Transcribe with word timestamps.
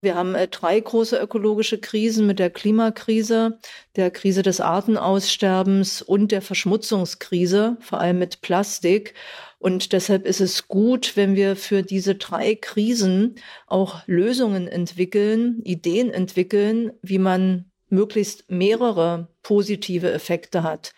Wir 0.00 0.14
haben 0.14 0.36
äh, 0.36 0.46
drei 0.46 0.78
große 0.78 1.18
ökologische 1.18 1.78
Krisen 1.78 2.26
mit 2.26 2.38
der 2.38 2.50
Klimakrise, 2.50 3.58
der 3.96 4.12
Krise 4.12 4.42
des 4.42 4.60
Artenaussterbens 4.60 6.02
und 6.02 6.30
der 6.30 6.40
Verschmutzungskrise, 6.40 7.76
vor 7.80 8.00
allem 8.00 8.20
mit 8.20 8.40
Plastik. 8.40 9.14
Und 9.58 9.92
deshalb 9.92 10.24
ist 10.24 10.40
es 10.40 10.68
gut, 10.68 11.16
wenn 11.16 11.34
wir 11.34 11.56
für 11.56 11.82
diese 11.82 12.14
drei 12.14 12.54
Krisen 12.54 13.34
auch 13.66 14.06
Lösungen 14.06 14.68
entwickeln, 14.68 15.60
Ideen 15.64 16.10
entwickeln, 16.10 16.92
wie 17.02 17.18
man 17.18 17.64
möglichst 17.88 18.48
mehrere 18.48 19.28
positive 19.42 20.12
Effekte 20.12 20.62
hat. 20.62 20.92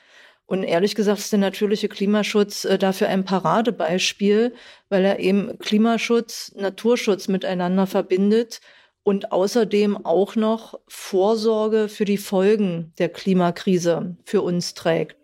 Und 0.44 0.62
ehrlich 0.64 0.94
gesagt 0.94 1.20
ist 1.20 1.32
der 1.32 1.38
natürliche 1.38 1.88
Klimaschutz 1.88 2.66
äh, 2.66 2.76
dafür 2.76 3.08
ein 3.08 3.24
Paradebeispiel, 3.24 4.52
weil 4.90 5.04
er 5.06 5.20
eben 5.20 5.58
Klimaschutz, 5.58 6.52
Naturschutz 6.54 7.28
miteinander 7.28 7.86
verbindet 7.86 8.60
und 9.02 9.32
außerdem 9.32 10.04
auch 10.04 10.36
noch 10.36 10.78
Vorsorge 10.88 11.88
für 11.88 12.04
die 12.04 12.18
Folgen 12.18 12.92
der 12.98 13.08
Klimakrise 13.08 14.16
für 14.24 14.42
uns 14.42 14.74
trägt. 14.74 15.16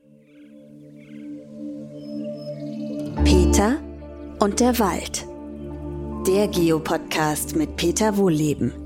Peter 3.25 3.79
und 4.41 4.61
der 4.61 4.79
Wald. 4.79 5.27
Der 6.27 6.49
Geopodcast 6.49 7.57
mit 7.57 7.77
Peter 7.77 8.17
Wohlleben. 8.17 8.86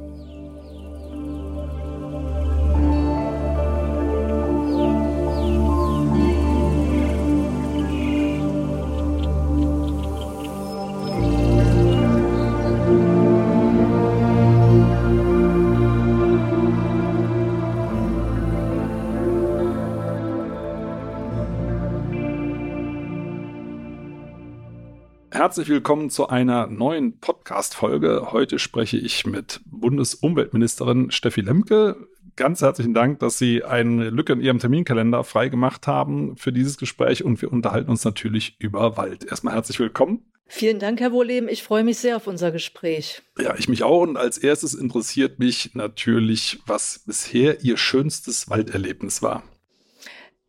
Herzlich 25.40 25.70
willkommen 25.70 26.10
zu 26.10 26.28
einer 26.28 26.66
neuen 26.66 27.18
Podcast-Folge. 27.18 28.28
Heute 28.30 28.58
spreche 28.58 28.98
ich 28.98 29.24
mit 29.24 29.62
Bundesumweltministerin 29.64 31.10
Steffi 31.10 31.40
Lemke. 31.40 31.96
Ganz 32.36 32.60
herzlichen 32.60 32.92
Dank, 32.92 33.20
dass 33.20 33.38
Sie 33.38 33.64
eine 33.64 34.10
Lücke 34.10 34.34
in 34.34 34.42
Ihrem 34.42 34.58
Terminkalender 34.58 35.24
freigemacht 35.24 35.86
haben 35.86 36.36
für 36.36 36.52
dieses 36.52 36.76
Gespräch 36.76 37.24
und 37.24 37.40
wir 37.40 37.50
unterhalten 37.50 37.90
uns 37.90 38.04
natürlich 38.04 38.56
über 38.58 38.98
Wald. 38.98 39.24
Erstmal 39.24 39.54
herzlich 39.54 39.80
willkommen. 39.80 40.30
Vielen 40.46 40.78
Dank, 40.78 41.00
Herr 41.00 41.10
Wohleben. 41.10 41.48
Ich 41.48 41.62
freue 41.62 41.84
mich 41.84 41.96
sehr 41.96 42.16
auf 42.16 42.26
unser 42.26 42.52
Gespräch. 42.52 43.22
Ja, 43.38 43.54
ich 43.56 43.66
mich 43.66 43.82
auch. 43.82 44.02
Und 44.02 44.18
als 44.18 44.36
erstes 44.36 44.74
interessiert 44.74 45.38
mich 45.38 45.70
natürlich, 45.72 46.60
was 46.66 47.00
bisher 47.06 47.64
Ihr 47.64 47.78
schönstes 47.78 48.50
Walderlebnis 48.50 49.22
war. 49.22 49.42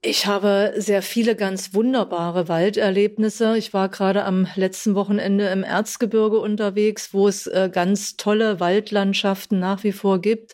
Ich 0.03 0.25
habe 0.25 0.73
sehr 0.77 1.03
viele 1.03 1.35
ganz 1.35 1.75
wunderbare 1.75 2.47
Walderlebnisse. 2.47 3.55
Ich 3.57 3.71
war 3.71 3.87
gerade 3.87 4.23
am 4.25 4.47
letzten 4.55 4.95
Wochenende 4.95 5.47
im 5.49 5.63
Erzgebirge 5.63 6.39
unterwegs, 6.39 7.13
wo 7.13 7.27
es 7.27 7.45
äh, 7.45 7.69
ganz 7.71 8.17
tolle 8.17 8.59
Waldlandschaften 8.59 9.59
nach 9.59 9.83
wie 9.83 9.91
vor 9.91 10.19
gibt, 10.19 10.53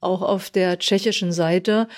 auch 0.00 0.22
auf 0.22 0.48
der 0.50 0.78
tschechischen 0.78 1.32
Seite. 1.32 1.88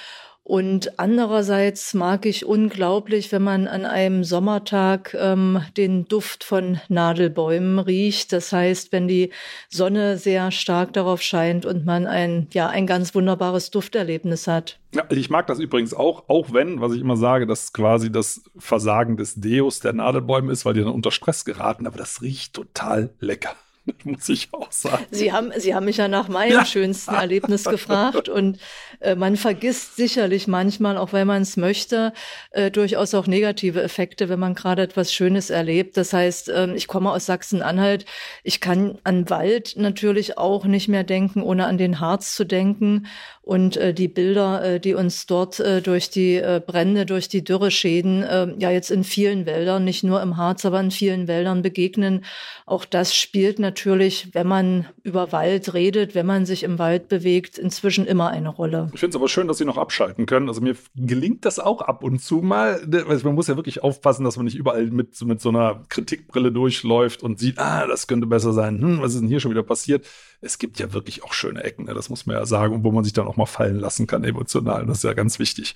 Und 0.46 1.00
andererseits 1.00 1.92
mag 1.92 2.24
ich 2.24 2.46
unglaublich, 2.46 3.32
wenn 3.32 3.42
man 3.42 3.66
an 3.66 3.84
einem 3.84 4.22
Sommertag 4.22 5.12
ähm, 5.18 5.60
den 5.76 6.06
Duft 6.06 6.44
von 6.44 6.78
Nadelbäumen 6.88 7.80
riecht. 7.80 8.32
Das 8.32 8.52
heißt, 8.52 8.92
wenn 8.92 9.08
die 9.08 9.30
Sonne 9.68 10.18
sehr 10.18 10.52
stark 10.52 10.92
darauf 10.92 11.20
scheint 11.20 11.66
und 11.66 11.84
man 11.84 12.06
ein, 12.06 12.46
ja, 12.52 12.68
ein 12.68 12.86
ganz 12.86 13.12
wunderbares 13.12 13.72
Dufterlebnis 13.72 14.46
hat. 14.46 14.78
Ja, 14.94 15.02
ich 15.10 15.30
mag 15.30 15.48
das 15.48 15.58
übrigens 15.58 15.92
auch, 15.92 16.28
auch 16.28 16.52
wenn, 16.52 16.80
was 16.80 16.92
ich 16.92 17.00
immer 17.00 17.16
sage, 17.16 17.48
dass 17.48 17.72
quasi 17.72 18.12
das 18.12 18.44
Versagen 18.56 19.16
des 19.16 19.34
Deos 19.34 19.80
der 19.80 19.94
Nadelbäume 19.94 20.52
ist, 20.52 20.64
weil 20.64 20.74
die 20.74 20.80
dann 20.84 20.92
unter 20.92 21.10
Stress 21.10 21.44
geraten, 21.44 21.88
aber 21.88 21.98
das 21.98 22.22
riecht 22.22 22.54
total 22.54 23.10
lecker. 23.18 23.56
muss 24.04 24.28
ich 24.28 24.48
auch 24.52 24.72
sagen. 24.72 25.04
Sie 25.10 25.32
haben, 25.32 25.52
Sie 25.56 25.74
haben 25.74 25.84
mich 25.84 25.98
ja 25.98 26.08
nach 26.08 26.28
meinem 26.28 26.52
ja. 26.52 26.64
schönsten 26.64 27.14
Erlebnis 27.14 27.64
gefragt 27.64 28.28
und 28.28 28.58
äh, 29.00 29.14
man 29.14 29.36
vergisst 29.36 29.96
sicherlich 29.96 30.46
manchmal, 30.46 30.96
auch 30.96 31.12
wenn 31.12 31.26
man 31.26 31.42
es 31.42 31.56
möchte, 31.56 32.12
äh, 32.50 32.70
durchaus 32.70 33.14
auch 33.14 33.26
negative 33.26 33.82
Effekte, 33.82 34.28
wenn 34.28 34.38
man 34.38 34.54
gerade 34.54 34.82
etwas 34.82 35.12
Schönes 35.12 35.50
erlebt. 35.50 35.96
Das 35.96 36.12
heißt, 36.12 36.48
äh, 36.48 36.74
ich 36.74 36.88
komme 36.88 37.12
aus 37.12 37.26
Sachsen-Anhalt. 37.26 38.06
Ich 38.42 38.60
kann 38.60 38.98
an 39.04 39.28
Wald 39.30 39.74
natürlich 39.76 40.38
auch 40.38 40.64
nicht 40.64 40.88
mehr 40.88 41.04
denken, 41.04 41.42
ohne 41.42 41.66
an 41.66 41.78
den 41.78 42.00
Harz 42.00 42.34
zu 42.34 42.44
denken. 42.44 43.06
Und 43.48 43.76
äh, 43.76 43.94
die 43.94 44.08
Bilder, 44.08 44.64
äh, 44.64 44.80
die 44.80 44.94
uns 44.94 45.26
dort 45.26 45.60
äh, 45.60 45.80
durch 45.80 46.10
die 46.10 46.34
äh, 46.34 46.60
Brände, 46.66 47.06
durch 47.06 47.28
die 47.28 47.44
Dürreschäden, 47.44 48.24
äh, 48.24 48.52
ja 48.58 48.72
jetzt 48.72 48.90
in 48.90 49.04
vielen 49.04 49.46
Wäldern, 49.46 49.84
nicht 49.84 50.02
nur 50.02 50.20
im 50.20 50.36
Harz, 50.36 50.64
aber 50.64 50.80
in 50.80 50.90
vielen 50.90 51.28
Wäldern 51.28 51.62
begegnen, 51.62 52.24
auch 52.66 52.84
das 52.84 53.14
spielt 53.14 53.60
natürlich, 53.60 54.30
wenn 54.32 54.48
man 54.48 54.86
über 55.04 55.30
Wald 55.30 55.74
redet, 55.74 56.16
wenn 56.16 56.26
man 56.26 56.44
sich 56.44 56.64
im 56.64 56.80
Wald 56.80 57.06
bewegt, 57.06 57.56
inzwischen 57.56 58.04
immer 58.04 58.30
eine 58.30 58.48
Rolle. 58.48 58.90
Ich 58.92 58.98
finde 58.98 59.10
es 59.10 59.16
aber 59.16 59.28
schön, 59.28 59.46
dass 59.46 59.58
Sie 59.58 59.64
noch 59.64 59.78
abschalten 59.78 60.26
können. 60.26 60.48
Also 60.48 60.60
mir 60.60 60.74
gelingt 60.96 61.44
das 61.44 61.60
auch 61.60 61.82
ab 61.82 62.02
und 62.02 62.20
zu 62.20 62.38
mal. 62.38 62.80
Also 63.08 63.26
man 63.28 63.36
muss 63.36 63.46
ja 63.46 63.54
wirklich 63.54 63.80
aufpassen, 63.80 64.24
dass 64.24 64.36
man 64.36 64.46
nicht 64.46 64.56
überall 64.56 64.86
mit, 64.86 65.22
mit 65.22 65.40
so 65.40 65.50
einer 65.50 65.84
Kritikbrille 65.88 66.50
durchläuft 66.50 67.22
und 67.22 67.38
sieht, 67.38 67.60
ah, 67.60 67.86
das 67.86 68.08
könnte 68.08 68.26
besser 68.26 68.52
sein. 68.52 68.80
Hm, 68.80 69.00
was 69.00 69.14
ist 69.14 69.20
denn 69.20 69.28
hier 69.28 69.38
schon 69.38 69.52
wieder 69.52 69.62
passiert? 69.62 70.04
es 70.40 70.58
gibt 70.58 70.78
ja 70.78 70.92
wirklich 70.92 71.24
auch 71.24 71.32
schöne 71.32 71.62
Ecken, 71.64 71.86
ne? 71.86 71.94
das 71.94 72.08
muss 72.08 72.26
man 72.26 72.36
ja 72.36 72.46
sagen, 72.46 72.84
wo 72.84 72.92
man 72.92 73.04
sich 73.04 73.12
dann 73.12 73.26
auch 73.26 73.35
mal 73.36 73.46
fallen 73.46 73.78
lassen 73.78 74.06
kann, 74.06 74.24
emotional. 74.24 74.86
Das 74.86 74.98
ist 74.98 75.04
ja 75.04 75.14
ganz 75.14 75.38
wichtig. 75.38 75.74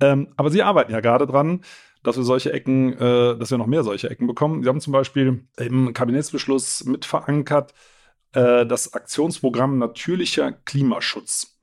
Ähm, 0.00 0.28
aber 0.36 0.50
Sie 0.50 0.62
arbeiten 0.62 0.92
ja 0.92 1.00
gerade 1.00 1.26
dran, 1.26 1.60
dass 2.02 2.16
wir 2.16 2.24
solche 2.24 2.52
Ecken, 2.52 2.92
äh, 2.92 3.36
dass 3.36 3.50
wir 3.50 3.58
noch 3.58 3.66
mehr 3.66 3.82
solche 3.82 4.10
Ecken 4.10 4.26
bekommen. 4.26 4.62
Sie 4.62 4.68
haben 4.68 4.80
zum 4.80 4.92
Beispiel 4.92 5.46
im 5.56 5.92
Kabinettsbeschluss 5.92 6.84
mit 6.84 7.04
verankert 7.04 7.74
äh, 8.32 8.66
das 8.66 8.92
Aktionsprogramm 8.92 9.78
Natürlicher 9.78 10.52
Klimaschutz. 10.52 11.53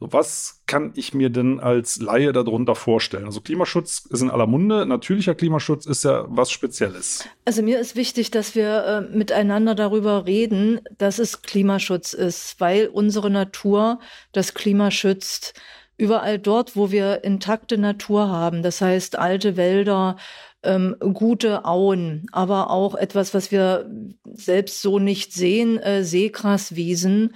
Was 0.00 0.62
kann 0.66 0.92
ich 0.96 1.14
mir 1.14 1.30
denn 1.30 1.60
als 1.60 2.00
Laie 2.00 2.32
darunter 2.32 2.74
vorstellen? 2.74 3.26
Also 3.26 3.40
Klimaschutz 3.40 4.06
ist 4.10 4.22
in 4.22 4.30
aller 4.30 4.46
Munde, 4.46 4.86
natürlicher 4.86 5.34
Klimaschutz 5.34 5.86
ist 5.86 6.04
ja 6.04 6.24
was 6.28 6.50
Spezielles. 6.50 7.26
Also 7.44 7.62
mir 7.62 7.78
ist 7.78 7.94
wichtig, 7.94 8.30
dass 8.30 8.54
wir 8.54 8.84
äh, 8.84 9.16
miteinander 9.16 9.74
darüber 9.74 10.26
reden, 10.26 10.80
dass 10.98 11.18
es 11.18 11.42
Klimaschutz 11.42 12.12
ist, 12.12 12.60
weil 12.60 12.88
unsere 12.88 13.30
Natur 13.30 14.00
das 14.32 14.54
Klima 14.54 14.90
schützt. 14.90 15.54
Überall 15.96 16.40
dort, 16.40 16.74
wo 16.74 16.90
wir 16.90 17.22
intakte 17.22 17.78
Natur 17.78 18.28
haben, 18.28 18.62
das 18.62 18.80
heißt 18.80 19.16
alte 19.16 19.56
Wälder, 19.56 20.16
ähm, 20.64 20.96
gute 20.98 21.64
Auen, 21.64 22.26
aber 22.32 22.70
auch 22.70 22.96
etwas, 22.96 23.32
was 23.32 23.52
wir 23.52 23.88
selbst 24.24 24.82
so 24.82 24.98
nicht 24.98 25.32
sehen, 25.32 25.78
äh, 25.78 26.02
Seegraswiesen 26.02 27.34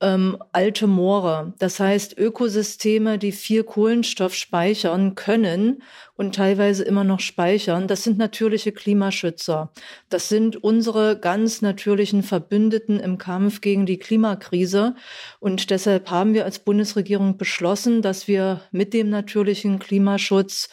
ähm, 0.00 0.38
alte 0.52 0.86
Moore. 0.86 1.54
Das 1.58 1.80
heißt 1.80 2.16
Ökosysteme, 2.16 3.18
die 3.18 3.32
viel 3.32 3.64
Kohlenstoff 3.64 4.34
speichern 4.34 5.14
können 5.14 5.82
und 6.16 6.34
teilweise 6.34 6.84
immer 6.84 7.04
noch 7.04 7.20
speichern. 7.20 7.88
Das 7.88 8.04
sind 8.04 8.18
natürliche 8.18 8.72
Klimaschützer. 8.72 9.72
Das 10.08 10.28
sind 10.28 10.62
unsere 10.62 11.18
ganz 11.18 11.62
natürlichen 11.62 12.22
Verbündeten 12.22 13.00
im 13.00 13.18
Kampf 13.18 13.60
gegen 13.60 13.86
die 13.86 13.98
Klimakrise. 13.98 14.94
Und 15.40 15.70
deshalb 15.70 16.10
haben 16.10 16.34
wir 16.34 16.44
als 16.44 16.60
Bundesregierung 16.60 17.36
beschlossen, 17.36 18.02
dass 18.02 18.28
wir 18.28 18.60
mit 18.70 18.94
dem 18.94 19.10
natürlichen 19.10 19.78
Klimaschutz 19.78 20.68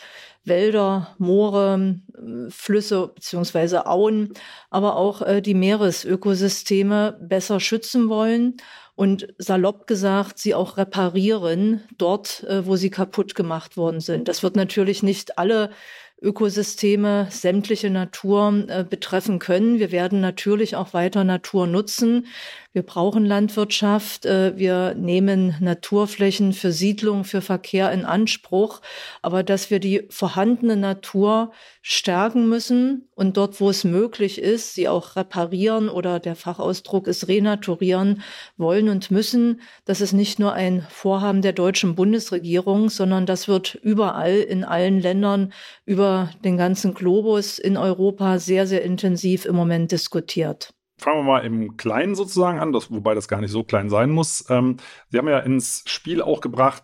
Wälder, 0.47 1.15
Moore, 1.17 1.95
Flüsse 2.49 3.11
beziehungsweise 3.15 3.87
Auen, 3.87 4.33
aber 4.69 4.95
auch 4.95 5.23
äh, 5.23 5.41
die 5.41 5.55
Meeresökosysteme 5.55 7.17
besser 7.19 7.59
schützen 7.59 8.09
wollen 8.09 8.57
und 8.95 9.33
salopp 9.37 9.87
gesagt, 9.87 10.39
sie 10.39 10.55
auch 10.55 10.77
reparieren 10.77 11.83
dort, 11.97 12.43
äh, 12.43 12.65
wo 12.65 12.75
sie 12.75 12.89
kaputt 12.89 13.35
gemacht 13.35 13.77
worden 13.77 13.99
sind. 13.99 14.27
Das 14.27 14.41
wird 14.43 14.55
natürlich 14.55 15.03
nicht 15.03 15.37
alle 15.37 15.69
Ökosysteme, 16.21 17.27
sämtliche 17.29 17.89
Natur 17.89 18.65
äh, 18.67 18.83
betreffen 18.83 19.39
können. 19.39 19.79
Wir 19.79 19.91
werden 19.91 20.21
natürlich 20.21 20.75
auch 20.75 20.93
weiter 20.93 21.23
Natur 21.23 21.67
nutzen. 21.67 22.27
Wir 22.75 22.83
brauchen 22.83 23.23
Landwirtschaft. 23.23 24.25
Äh, 24.25 24.57
wir 24.57 24.95
nehmen 24.95 25.55
Naturflächen 25.61 26.51
für 26.51 26.73
Siedlung, 26.73 27.23
für 27.23 27.39
Verkehr 27.39 27.89
in 27.93 28.03
Anspruch. 28.03 28.81
Aber 29.21 29.43
dass 29.43 29.71
wir 29.71 29.79
die 29.79 30.03
vorhandene 30.09 30.75
Natur 30.75 31.53
stärken 31.81 32.49
müssen 32.49 33.07
und 33.15 33.37
dort, 33.37 33.61
wo 33.61 33.69
es 33.69 33.85
möglich 33.85 34.41
ist, 34.41 34.73
sie 34.73 34.89
auch 34.89 35.15
reparieren 35.15 35.87
oder 35.87 36.19
der 36.19 36.35
Fachausdruck 36.35 37.07
ist 37.07 37.29
renaturieren 37.29 38.21
wollen 38.57 38.89
und 38.89 39.09
müssen, 39.09 39.61
das 39.85 40.01
ist 40.01 40.11
nicht 40.11 40.37
nur 40.39 40.51
ein 40.51 40.85
Vorhaben 40.89 41.41
der 41.41 41.53
deutschen 41.53 41.95
Bundesregierung, 41.95 42.89
sondern 42.89 43.25
das 43.25 43.47
wird 43.47 43.75
überall 43.75 44.35
in 44.35 44.65
allen 44.65 44.99
Ländern 44.99 45.53
über 45.85 46.29
den 46.43 46.57
ganzen 46.57 46.93
Globus 46.93 47.57
in 47.57 47.77
Europa 47.77 48.37
sehr, 48.37 48.67
sehr 48.67 48.81
intensiv 48.81 49.45
im 49.45 49.55
Moment 49.55 49.93
diskutiert. 49.93 50.75
Fangen 50.97 51.19
wir 51.19 51.23
mal 51.23 51.45
im 51.45 51.77
Kleinen 51.77 52.15
sozusagen 52.15 52.59
an, 52.59 52.71
das, 52.71 52.91
wobei 52.91 53.15
das 53.15 53.27
gar 53.27 53.41
nicht 53.41 53.51
so 53.51 53.63
klein 53.63 53.89
sein 53.89 54.11
muss. 54.11 54.45
Ähm, 54.49 54.77
Sie 55.09 55.17
haben 55.17 55.27
ja 55.27 55.39
ins 55.39 55.83
Spiel 55.87 56.21
auch 56.21 56.41
gebracht 56.41 56.83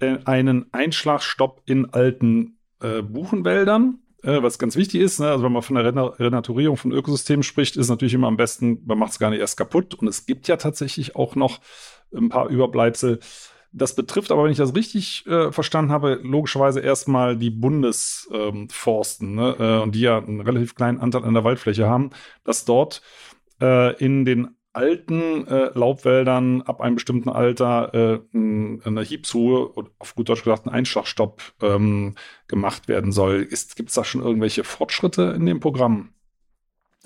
äh, 0.00 0.18
einen 0.24 0.66
Einschlagstopp 0.72 1.62
in 1.66 1.92
alten 1.92 2.58
äh, 2.80 3.02
Buchenwäldern, 3.02 3.98
äh, 4.22 4.42
was 4.42 4.58
ganz 4.58 4.76
wichtig 4.76 5.00
ist. 5.00 5.20
Ne? 5.20 5.30
Also 5.30 5.44
wenn 5.44 5.52
man 5.52 5.62
von 5.62 5.76
der 5.76 5.84
Renaturierung 6.18 6.76
von 6.76 6.92
Ökosystemen 6.92 7.42
spricht, 7.42 7.76
ist 7.76 7.88
natürlich 7.88 8.14
immer 8.14 8.28
am 8.28 8.36
besten, 8.36 8.82
man 8.84 8.98
macht 8.98 9.12
es 9.12 9.18
gar 9.18 9.30
nicht 9.30 9.40
erst 9.40 9.56
kaputt. 9.56 9.94
Und 9.94 10.08
es 10.08 10.26
gibt 10.26 10.48
ja 10.48 10.56
tatsächlich 10.56 11.16
auch 11.16 11.36
noch 11.36 11.60
ein 12.14 12.28
paar 12.28 12.48
Überbleibsel. 12.48 13.20
Das 13.74 13.94
betrifft 13.94 14.30
aber, 14.30 14.44
wenn 14.44 14.52
ich 14.52 14.58
das 14.58 14.74
richtig 14.74 15.26
äh, 15.26 15.50
verstanden 15.50 15.92
habe, 15.92 16.20
logischerweise 16.22 16.80
erstmal 16.80 17.38
die 17.38 17.48
Bundesforsten, 17.48 19.28
ähm, 19.28 19.34
ne? 19.34 19.56
äh, 19.58 19.82
und 19.82 19.94
die 19.94 20.00
ja 20.00 20.18
einen 20.18 20.42
relativ 20.42 20.74
kleinen 20.74 21.00
Anteil 21.00 21.24
an 21.24 21.32
der 21.32 21.44
Waldfläche 21.44 21.88
haben, 21.88 22.10
dass 22.44 22.66
dort 22.66 23.00
äh, 23.62 23.96
in 24.04 24.24
den 24.24 24.56
alten 24.74 25.46
äh, 25.46 25.70
Laubwäldern 25.74 26.62
ab 26.62 26.80
einem 26.80 26.96
bestimmten 26.96 27.28
Alter 27.28 27.92
äh, 27.94 28.20
eine 28.34 29.02
Hiebsruhe 29.02 29.68
und 29.68 29.90
auf 29.98 30.14
gut 30.14 30.28
Deutsch 30.28 30.44
gesagt 30.44 30.66
ein 30.66 30.70
Einschlagstopp 30.72 31.42
ähm, 31.60 32.14
gemacht 32.48 32.88
werden 32.88 33.12
soll. 33.12 33.46
Gibt 33.46 33.90
es 33.90 33.94
da 33.94 34.04
schon 34.04 34.22
irgendwelche 34.22 34.64
Fortschritte 34.64 35.34
in 35.36 35.46
dem 35.46 35.60
Programm? 35.60 36.14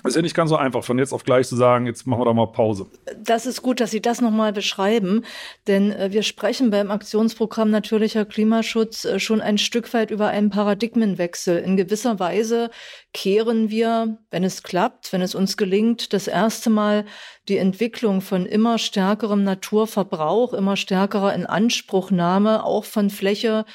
Ist 0.07 0.15
ja 0.15 0.21
nicht 0.21 0.35
ganz 0.35 0.49
so 0.49 0.55
einfach, 0.55 0.83
von 0.83 0.97
jetzt 0.97 1.13
auf 1.13 1.23
gleich 1.23 1.47
zu 1.47 1.55
sagen, 1.55 1.85
jetzt 1.85 2.07
machen 2.07 2.21
wir 2.21 2.25
da 2.25 2.33
mal 2.33 2.47
Pause. 2.47 2.87
Das 3.21 3.45
ist 3.45 3.61
gut, 3.61 3.79
dass 3.79 3.91
Sie 3.91 4.01
das 4.01 4.21
nochmal 4.21 4.53
beschreiben, 4.53 5.23
denn 5.67 5.91
äh, 5.91 6.11
wir 6.11 6.23
sprechen 6.23 6.71
beim 6.71 6.91
Aktionsprogramm 6.91 7.69
Natürlicher 7.69 8.25
Klimaschutz 8.25 9.05
äh, 9.05 9.19
schon 9.19 9.41
ein 9.41 9.57
Stück 9.57 9.93
weit 9.93 10.11
über 10.11 10.27
einen 10.27 10.49
Paradigmenwechsel. 10.49 11.57
In 11.57 11.77
gewisser 11.77 12.19
Weise 12.19 12.69
kehren 13.13 13.69
wir, 13.69 14.17
wenn 14.31 14.43
es 14.43 14.63
klappt, 14.63 15.11
wenn 15.11 15.21
es 15.21 15.35
uns 15.35 15.57
gelingt, 15.57 16.13
das 16.13 16.27
erste 16.27 16.69
Mal 16.69 17.05
die 17.47 17.57
Entwicklung 17.57 18.21
von 18.21 18.45
immer 18.45 18.77
stärkerem 18.77 19.43
Naturverbrauch, 19.43 20.53
immer 20.53 20.75
stärkerer 20.75 21.33
Inanspruchnahme, 21.33 22.63
auch 22.63 22.85
von 22.85 23.09
Fläche 23.09 23.65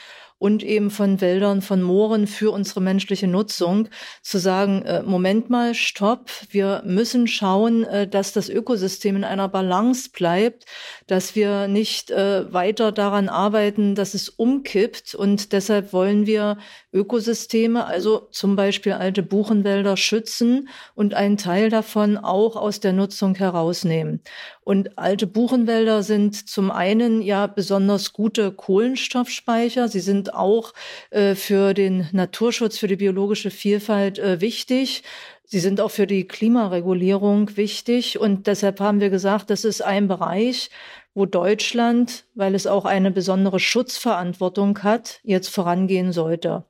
und 0.42 0.64
eben 0.64 0.90
von 0.90 1.20
Wäldern, 1.20 1.62
von 1.62 1.82
Mooren 1.82 2.26
für 2.26 2.50
unsere 2.50 2.80
menschliche 2.80 3.28
Nutzung, 3.28 3.86
zu 4.22 4.38
sagen, 4.38 4.82
äh, 4.82 5.04
Moment 5.04 5.50
mal, 5.50 5.72
stopp, 5.72 6.32
wir 6.50 6.82
müssen 6.84 7.28
schauen, 7.28 7.84
äh, 7.84 8.08
dass 8.08 8.32
das 8.32 8.48
Ökosystem 8.48 9.14
in 9.14 9.22
einer 9.22 9.46
Balance 9.46 10.10
bleibt, 10.10 10.66
dass 11.06 11.36
wir 11.36 11.68
nicht 11.68 12.10
äh, 12.10 12.52
weiter 12.52 12.90
daran 12.90 13.28
arbeiten, 13.28 13.94
dass 13.94 14.14
es 14.14 14.28
umkippt 14.30 15.14
und 15.14 15.52
deshalb 15.52 15.92
wollen 15.92 16.26
wir 16.26 16.58
Ökosysteme, 16.92 17.86
also 17.86 18.26
zum 18.32 18.56
Beispiel 18.56 18.94
alte 18.94 19.22
Buchenwälder 19.22 19.96
schützen 19.96 20.68
und 20.96 21.14
einen 21.14 21.36
Teil 21.36 21.70
davon 21.70 22.16
auch 22.16 22.56
aus 22.56 22.80
der 22.80 22.92
Nutzung 22.92 23.36
herausnehmen. 23.36 24.20
Und 24.64 24.96
alte 24.96 25.26
Buchenwälder 25.26 26.02
sind 26.02 26.48
zum 26.48 26.70
einen 26.70 27.20
ja 27.20 27.48
besonders 27.48 28.12
gute 28.12 28.52
Kohlenstoffspeicher. 28.52 29.88
Sie 29.88 30.00
sind 30.00 30.34
auch 30.34 30.72
äh, 31.10 31.34
für 31.34 31.74
den 31.74 32.08
Naturschutz, 32.12 32.78
für 32.78 32.86
die 32.86 32.96
biologische 32.96 33.50
Vielfalt 33.50 34.18
äh, 34.20 34.40
wichtig. 34.40 35.02
Sie 35.44 35.58
sind 35.58 35.80
auch 35.80 35.90
für 35.90 36.06
die 36.06 36.28
Klimaregulierung 36.28 37.56
wichtig. 37.56 38.20
Und 38.20 38.46
deshalb 38.46 38.78
haben 38.78 39.00
wir 39.00 39.10
gesagt, 39.10 39.50
das 39.50 39.64
ist 39.64 39.82
ein 39.82 40.06
Bereich, 40.06 40.70
wo 41.14 41.26
Deutschland, 41.26 42.24
weil 42.34 42.54
es 42.54 42.66
auch 42.66 42.84
eine 42.84 43.10
besondere 43.10 43.58
Schutzverantwortung 43.58 44.78
hat, 44.82 45.20
jetzt 45.24 45.48
vorangehen 45.48 46.12
sollte. 46.12 46.64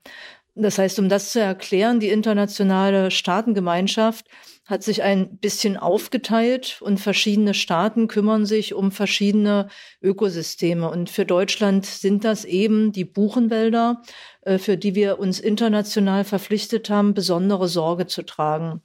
Das 0.55 0.79
heißt, 0.79 0.99
um 0.99 1.09
das 1.09 1.33
zu 1.33 1.41
erklären, 1.41 2.01
die 2.01 2.09
internationale 2.09 3.11
Staatengemeinschaft 3.11 4.27
hat 4.73 4.83
sich 4.83 5.03
ein 5.03 5.37
bisschen 5.37 5.77
aufgeteilt 5.77 6.81
und 6.81 6.99
verschiedene 6.99 7.53
Staaten 7.53 8.09
kümmern 8.09 8.47
sich 8.47 8.73
um 8.73 8.91
verschiedene 8.91 9.69
Ökosysteme. 10.01 10.91
Und 10.91 11.11
für 11.11 11.27
Deutschland 11.27 11.85
sind 11.85 12.25
das 12.25 12.47
eben 12.47 12.91
die 12.91 13.05
Buchenwälder, 13.05 14.03
äh, 14.41 14.57
für 14.57 14.79
die 14.79 14.95
wir 14.95 15.19
uns 15.19 15.41
international 15.41 16.25
verpflichtet 16.25 16.89
haben, 16.89 17.13
besondere 17.13 17.69
Sorge 17.69 18.07
zu 18.07 18.23
tragen. 18.23 18.81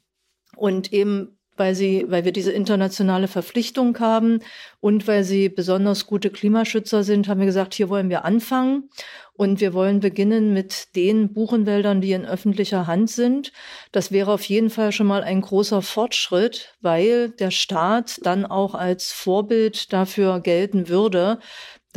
Und 0.57 0.92
eben 0.92 1.37
weil 1.57 1.75
sie, 1.75 2.06
weil 2.07 2.25
wir 2.25 2.31
diese 2.31 2.51
internationale 2.51 3.27
Verpflichtung 3.27 4.00
haben 4.00 4.39
und 4.80 5.07
weil 5.07 5.24
sie 5.24 5.50
besonders 5.50 6.06
gute 6.06 6.30
Klimaschützer 6.30 7.04
sind, 7.04 7.27
haben 7.27 7.39
wir 7.39 7.45
gesagt, 7.48 7.74
hier 7.74 7.89
wollen 7.89 8.09
wir 8.09 8.25
anfangen. 8.25 8.89
Und 9.33 9.59
wir 9.62 9.74
wollen 9.75 10.00
beginnen 10.00 10.51
mit 10.51 10.95
den 10.95 11.31
Buchenwäldern, 11.31 12.01
die 12.01 12.13
in 12.13 12.25
öffentlicher 12.25 12.88
Hand 12.88 13.12
sind. 13.12 13.51
Das 13.92 14.12
wäre 14.12 14.31
auf 14.31 14.44
jeden 14.44 14.71
Fall 14.71 14.92
schon 14.92 15.06
mal 15.06 15.21
ein 15.21 15.42
großer 15.42 15.83
Fortschritt, 15.83 16.74
weil 16.81 17.30
der 17.30 17.51
Staat 17.51 18.19
dann 18.24 18.48
auch 18.48 18.74
als 18.74 19.12
Vorbild 19.12 19.94
dafür 19.94 20.39
gelten 20.39 20.89
würde, 20.89 21.38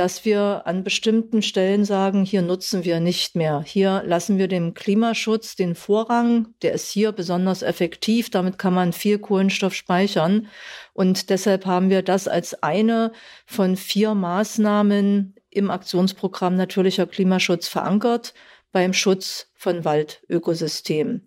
dass 0.01 0.25
wir 0.25 0.63
an 0.65 0.83
bestimmten 0.83 1.43
Stellen 1.43 1.85
sagen, 1.85 2.25
hier 2.25 2.41
nutzen 2.41 2.85
wir 2.85 3.01
nicht 3.01 3.37
mehr. 3.37 3.63
Hier 3.67 4.03
lassen 4.07 4.39
wir 4.39 4.49
dem 4.49 4.73
Klimaschutz 4.73 5.57
den 5.57 5.75
Vorrang. 5.75 6.55
Der 6.63 6.73
ist 6.73 6.91
hier 6.91 7.13
besonders 7.13 7.61
effektiv. 7.61 8.31
Damit 8.31 8.57
kann 8.57 8.73
man 8.73 8.95
viel 8.95 9.19
Kohlenstoff 9.19 9.75
speichern. 9.75 10.47
Und 10.95 11.29
deshalb 11.29 11.67
haben 11.67 11.91
wir 11.91 12.01
das 12.01 12.29
als 12.29 12.63
eine 12.63 13.13
von 13.45 13.77
vier 13.77 14.15
Maßnahmen 14.15 15.35
im 15.51 15.71
Aktionsprogramm 15.71 16.57
Natürlicher 16.57 17.07
Klimaschutz 17.07 17.69
verankert 17.69 18.33
beim 18.73 18.93
Schutz 18.93 19.49
von 19.61 19.85
Waldökosystemen. 19.85 21.27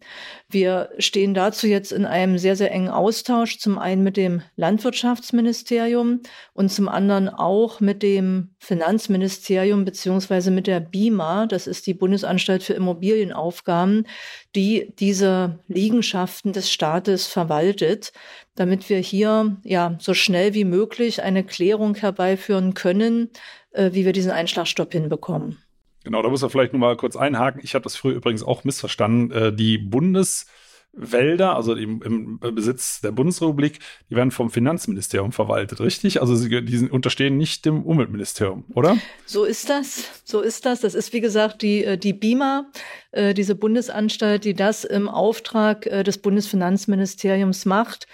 Wir 0.49 0.89
stehen 0.97 1.33
dazu 1.35 1.67
jetzt 1.67 1.91
in 1.91 2.05
einem 2.05 2.39
sehr, 2.39 2.55
sehr 2.55 2.71
engen 2.71 2.89
Austausch, 2.89 3.59
zum 3.59 3.77
einen 3.77 4.01
mit 4.01 4.17
dem 4.17 4.41
Landwirtschaftsministerium 4.55 6.21
und 6.53 6.71
zum 6.71 6.89
anderen 6.89 7.29
auch 7.29 7.79
mit 7.79 8.01
dem 8.01 8.55
Finanzministerium 8.57 9.85
beziehungsweise 9.85 10.49
mit 10.49 10.65
der 10.65 10.79
BIMA, 10.79 11.45
das 11.45 11.67
ist 11.67 11.85
die 11.85 11.93
Bundesanstalt 11.93 12.63
für 12.63 12.73
Immobilienaufgaben, 12.73 14.07
die 14.55 14.93
diese 14.97 15.59
Liegenschaften 15.67 16.53
des 16.53 16.71
Staates 16.71 17.27
verwaltet, 17.27 18.13
damit 18.55 18.89
wir 18.89 18.97
hier 18.97 19.57
ja 19.63 19.95
so 19.99 20.13
schnell 20.13 20.53
wie 20.53 20.65
möglich 20.65 21.21
eine 21.21 21.43
Klärung 21.43 21.95
herbeiführen 21.95 22.73
können, 22.73 23.29
äh, 23.73 23.91
wie 23.93 24.05
wir 24.05 24.13
diesen 24.13 24.31
Einschlagstopp 24.31 24.93
hinbekommen. 24.93 25.59
Genau, 26.03 26.21
da 26.21 26.29
muss 26.29 26.43
er 26.43 26.49
vielleicht 26.49 26.73
nur 26.73 26.79
mal 26.79 26.97
kurz 26.97 27.15
einhaken. 27.15 27.61
Ich 27.63 27.75
habe 27.75 27.83
das 27.83 27.95
früher 27.95 28.15
übrigens 28.15 28.43
auch 28.43 28.63
missverstanden. 28.63 29.31
Äh, 29.31 29.53
die 29.53 29.77
Bundeswälder, 29.77 31.55
also 31.55 31.75
im, 31.75 32.01
im, 32.01 32.39
Besitz 32.55 32.99
der 32.99 33.11
Bundesrepublik, 33.11 33.79
die 34.09 34.15
werden 34.15 34.31
vom 34.31 34.49
Finanzministerium 34.49 35.31
verwaltet, 35.31 35.79
richtig? 35.79 36.19
Also 36.19 36.35
sie 36.35 36.63
die 36.65 36.89
unterstehen 36.89 37.37
nicht 37.37 37.65
dem 37.65 37.83
Umweltministerium, 37.83 38.65
oder? 38.73 38.97
So 39.25 39.45
ist 39.45 39.69
das. 39.69 40.21
So 40.25 40.41
ist 40.41 40.65
das. 40.65 40.81
Das 40.81 40.93
ist 40.93 41.13
wie 41.13 41.21
gesagt 41.21 41.61
die 41.61 41.85
äh, 41.85 41.97
die 41.97 42.13
BIMA, 42.13 42.65
äh, 43.11 43.33
diese 43.33 43.55
Bundesanstalt, 43.55 44.43
die 44.43 44.53
das 44.53 44.83
im 44.83 45.07
Auftrag 45.07 45.83
des 45.83 46.17
Bundesfinanzministeriums 46.17 47.65
macht. 47.65 48.07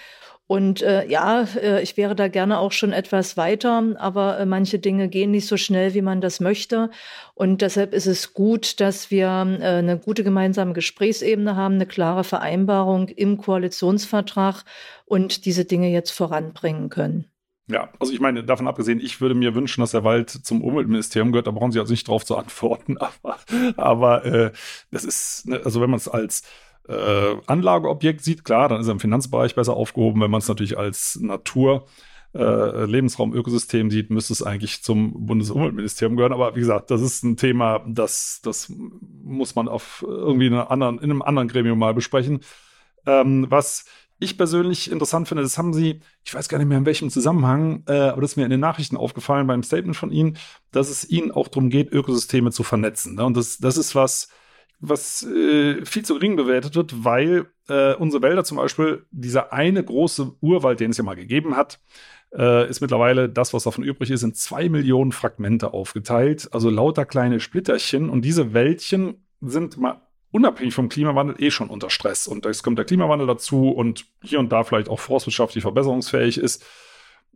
Und 0.50 0.82
äh, 0.82 1.08
ja, 1.08 1.44
äh, 1.62 1.84
ich 1.84 1.96
wäre 1.96 2.16
da 2.16 2.28
gerne 2.28 2.58
auch 2.58 2.72
schon 2.72 2.92
etwas 2.92 3.38
weiter, 3.38 3.84
aber 4.00 4.40
äh, 4.40 4.48
manche 4.48 4.80
Dinge 4.80 5.08
gehen 5.08 5.30
nicht 5.30 5.46
so 5.46 5.58
schnell, 5.58 5.94
wie 5.94 6.02
man 6.02 6.22
das 6.22 6.40
möchte. 6.40 6.90
Und 7.36 7.62
deshalb 7.62 7.94
ist 7.94 8.08
es 8.08 8.34
gut, 8.34 8.80
dass 8.80 9.12
wir 9.12 9.28
äh, 9.28 9.66
eine 9.66 10.00
gute 10.00 10.24
gemeinsame 10.24 10.74
Gesprächsebene 10.74 11.56
haben, 11.56 11.76
eine 11.76 11.86
klare 11.86 12.24
Vereinbarung 12.24 13.10
im 13.10 13.38
Koalitionsvertrag 13.38 14.64
und 15.06 15.46
diese 15.46 15.66
Dinge 15.66 15.92
jetzt 15.92 16.10
voranbringen 16.10 16.90
können. 16.90 17.26
Ja, 17.68 17.90
also 18.00 18.12
ich 18.12 18.20
meine, 18.20 18.44
davon 18.44 18.68
abgesehen, 18.68 19.00
ich 19.00 19.22
würde 19.22 19.36
mir 19.36 19.54
wünschen, 19.54 19.82
dass 19.82 19.92
der 19.92 20.04
Wald 20.04 20.32
zum 20.32 20.64
Umweltministerium 20.64 21.32
gehört, 21.32 21.46
da 21.46 21.52
brauchen 21.52 21.72
Sie 21.72 21.80
also 21.80 21.94
nicht 21.94 22.08
drauf 22.08 22.26
zu 22.26 22.36
antworten, 22.36 22.98
aber, 23.22 23.38
aber 23.78 24.26
äh, 24.26 24.52
das 24.90 25.04
ist, 25.04 25.48
ne, 25.48 25.62
also 25.64 25.80
wenn 25.80 25.92
man 25.92 26.00
es 26.00 26.08
als 26.08 26.42
äh, 26.90 27.36
Anlageobjekt 27.46 28.24
sieht, 28.24 28.44
klar, 28.44 28.68
dann 28.68 28.82
ist 28.82 28.88
er 28.88 28.94
im 28.94 29.00
Finanzbereich 29.00 29.56
besser 29.56 29.76
aufgehoben. 29.76 30.22
Wenn 30.22 30.32
man 30.32 30.40
es 30.40 30.48
natürlich 30.48 30.78
als 30.78 31.20
Natur, 31.22 31.86
äh, 32.34 32.86
Lebensraum, 32.86 33.34
Ökosystem 33.34 33.92
sieht, 33.92 34.10
müsste 34.10 34.34
es 34.34 34.44
eigentlich 34.44 34.84
zum 34.84 35.26
Bundesumweltministerium 35.26 36.16
gehören. 36.16 36.34
Aber 36.34 36.56
wie 36.56 36.60
gesagt, 36.60 36.92
das 36.92 37.02
ist 37.02 37.24
ein 37.24 37.38
Thema, 37.38 37.84
das, 37.88 38.42
das 38.44 38.72
muss 39.24 39.56
man 39.56 39.68
auf 39.68 40.04
irgendwie 40.08 40.48
in, 40.48 40.54
anderen, 40.54 40.98
in 40.98 41.12
einem 41.12 41.22
anderen 41.22 41.48
Gremium 41.48 41.78
mal 41.80 41.94
besprechen. 41.94 42.42
Ähm, 43.06 43.46
was 43.50 43.86
ich 44.20 44.38
persönlich 44.38 44.92
interessant 44.92 45.28
finde, 45.28 45.44
das 45.44 45.58
haben 45.58 45.74
sie, 45.74 46.02
ich 46.26 46.34
weiß 46.34 46.50
gar 46.50 46.58
nicht 46.58 46.68
mehr 46.68 46.78
in 46.78 46.86
welchem 46.86 47.10
Zusammenhang, 47.10 47.84
äh, 47.88 47.94
aber 47.94 48.22
das 48.22 48.32
ist 48.32 48.38
mir 48.38 48.44
in 48.44 48.50
den 48.52 48.60
Nachrichten 48.60 48.98
aufgefallen 48.98 49.48
beim 49.48 49.64
Statement 49.64 49.96
von 49.96 50.12
Ihnen, 50.12 50.38
dass 50.72 50.90
es 50.90 51.10
Ihnen 51.10 51.32
auch 51.32 51.48
darum 51.48 51.70
geht, 51.70 51.92
Ökosysteme 51.92 52.52
zu 52.52 52.64
vernetzen. 52.64 53.16
Ne? 53.16 53.26
Und 53.26 53.38
das, 53.38 53.60
das 53.60 53.78
ist 53.78 53.96
was, 53.96 54.28
was 54.80 55.24
äh, 55.24 55.84
viel 55.86 56.06
zu 56.06 56.16
gering 56.16 56.36
bewertet 56.36 56.76
wird, 56.76 57.04
weil 57.04 57.48
äh, 57.68 57.94
unsere 57.96 58.24
Wälder 58.24 58.44
zum 58.44 58.58
Beispiel, 58.58 59.06
dieser 59.12 59.52
eine 59.54 59.84
große 59.84 60.36
Urwald, 60.42 60.80
den 60.80 60.92
es 60.92 60.98
ja 60.98 61.04
mal 61.04 61.16
gegeben 61.16 61.56
hat, 61.56 61.80
äh, 62.34 62.70
ist 62.70 62.82
mittlerweile 62.82 63.30
das, 63.30 63.54
was 63.54 63.64
davon 63.64 63.84
übrig 63.84 64.12
ist, 64.12 64.24
in 64.24 64.34
zwei 64.34 64.70
Millionen 64.70 65.12
Fragmente 65.12 65.74
aufgeteilt, 65.74 66.50
also 66.52 66.70
lauter 66.70 67.06
kleine 67.06 67.40
Splitterchen. 67.40 68.10
Und 68.10 68.24
diese 68.24 68.54
Wäldchen 68.54 69.26
sind 69.42 69.78
mal 69.78 70.02
unabhängig 70.32 70.74
vom 70.74 70.90
Klimawandel 70.90 71.36
eh 71.40 71.52
schon 71.52 71.70
unter 71.70 71.90
Stress. 71.90 72.28
Und 72.28 72.46
jetzt 72.46 72.64
kommt 72.64 72.78
der 72.78 72.86
Klimawandel 72.86 73.28
dazu 73.28 73.70
und 73.70 74.06
hier 74.22 74.40
und 74.40 74.52
da 74.52 74.64
vielleicht 74.64 74.90
auch 74.90 75.00
forstwirtschaftlich 75.00 75.64
verbesserungsfähig 75.64 76.38
ist. 76.38 76.64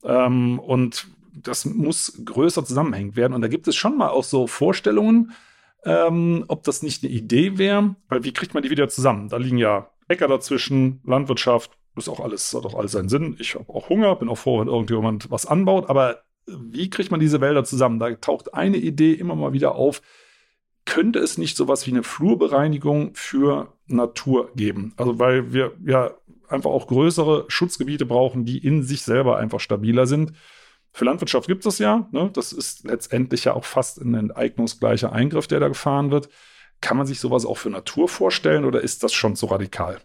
Ähm, 0.03 0.59
und 0.59 1.07
das 1.33 1.65
muss 1.65 2.21
größer 2.23 2.63
zusammenhängend 2.63 3.15
werden. 3.15 3.33
Und 3.33 3.41
da 3.41 3.47
gibt 3.47 3.67
es 3.67 3.75
schon 3.75 3.97
mal 3.97 4.09
auch 4.09 4.23
so 4.23 4.45
Vorstellungen, 4.47 5.31
ähm, 5.86 6.46
ob 6.48 6.63
das 6.63 6.84
nicht 6.84 7.04
eine 7.04 7.13
Idee 7.13 7.58
wäre, 7.58 7.96
weil 8.10 8.24
wie 8.24 8.34
kriegt 8.34 8.54
man 8.54 8.63
die 8.63 8.70
wieder 8.70 8.90
zusammen? 8.90 9.30
Da 9.30 9.38
liegen 9.38 9.58
ja 9.58 9.90
Äcker 10.08 10.28
dazwischen, 10.28 11.02
Landwirtschaft, 11.06 11.72
ist 11.96 12.10
auch 12.10 12.20
alles, 12.20 12.54
hat 12.54 12.66
auch 12.66 12.75
alles 12.75 12.94
seinen 12.94 13.10
Sinn. 13.10 13.36
Ich 13.40 13.56
habe 13.56 13.72
auch 13.74 13.90
Hunger, 13.90 14.16
bin 14.16 14.30
auch 14.30 14.38
froh, 14.38 14.60
wenn 14.60 14.68
irgendjemand 14.68 15.30
was 15.30 15.46
anbaut, 15.46 15.90
aber 15.90 16.24
wie 16.46 16.90
kriegt 16.90 17.12
man 17.12 17.20
diese 17.20 17.42
Wälder 17.42 17.63
zusammen? 17.63 18.00
Da 18.00 18.12
taucht 18.16 18.54
eine 18.54 18.78
Idee 18.78 19.13
immer 19.13 19.36
mal 19.36 19.54
wieder 19.54 19.75
auf. 19.75 20.02
Könnte 20.86 21.20
es 21.20 21.38
nicht 21.38 21.56
sowas 21.56 21.88
wie 21.88 21.92
eine 21.92 22.04
Flurbereinigung 22.04 23.12
für 23.13 23.74
Natur 23.88 24.52
geben? 24.56 24.94
Also, 24.98 25.20
weil 25.20 25.54
wir 25.54 25.74
ja 25.86 26.12
einfach 26.50 26.72
auch 26.72 26.88
größere 26.88 27.46
Schutzgebiete 27.48 28.06
brauchen, 28.06 28.44
die 28.44 28.58
in 28.58 28.84
sich 28.84 29.04
selber 29.04 29.38
einfach 29.38 29.62
stabiler 29.62 30.06
sind. 30.06 30.34
Für 30.93 31.05
Landwirtschaft 31.05 31.47
gibt 31.47 31.65
es 31.65 31.79
ja. 31.79 32.07
Ne? 32.12 32.29
Das 32.33 32.53
ist 32.53 32.85
letztendlich 32.85 33.45
ja 33.45 33.53
auch 33.53 33.65
fast 33.65 34.00
ein 34.00 34.13
enteignungsgleicher 34.13 35.12
Eingriff, 35.12 35.47
der 35.47 35.59
da 35.59 35.67
gefahren 35.67 36.12
wird. 36.12 36.29
Kann 36.81 36.97
man 36.97 37.07
sich 37.07 37.19
sowas 37.19 37.45
auch 37.45 37.57
für 37.57 37.71
Natur 37.71 38.07
vorstellen 38.07 38.63
oder 38.63 38.81
ist 38.81 39.03
das 39.03 39.12
schon 39.12 39.35
zu 39.35 39.47
radikal? 39.47 40.00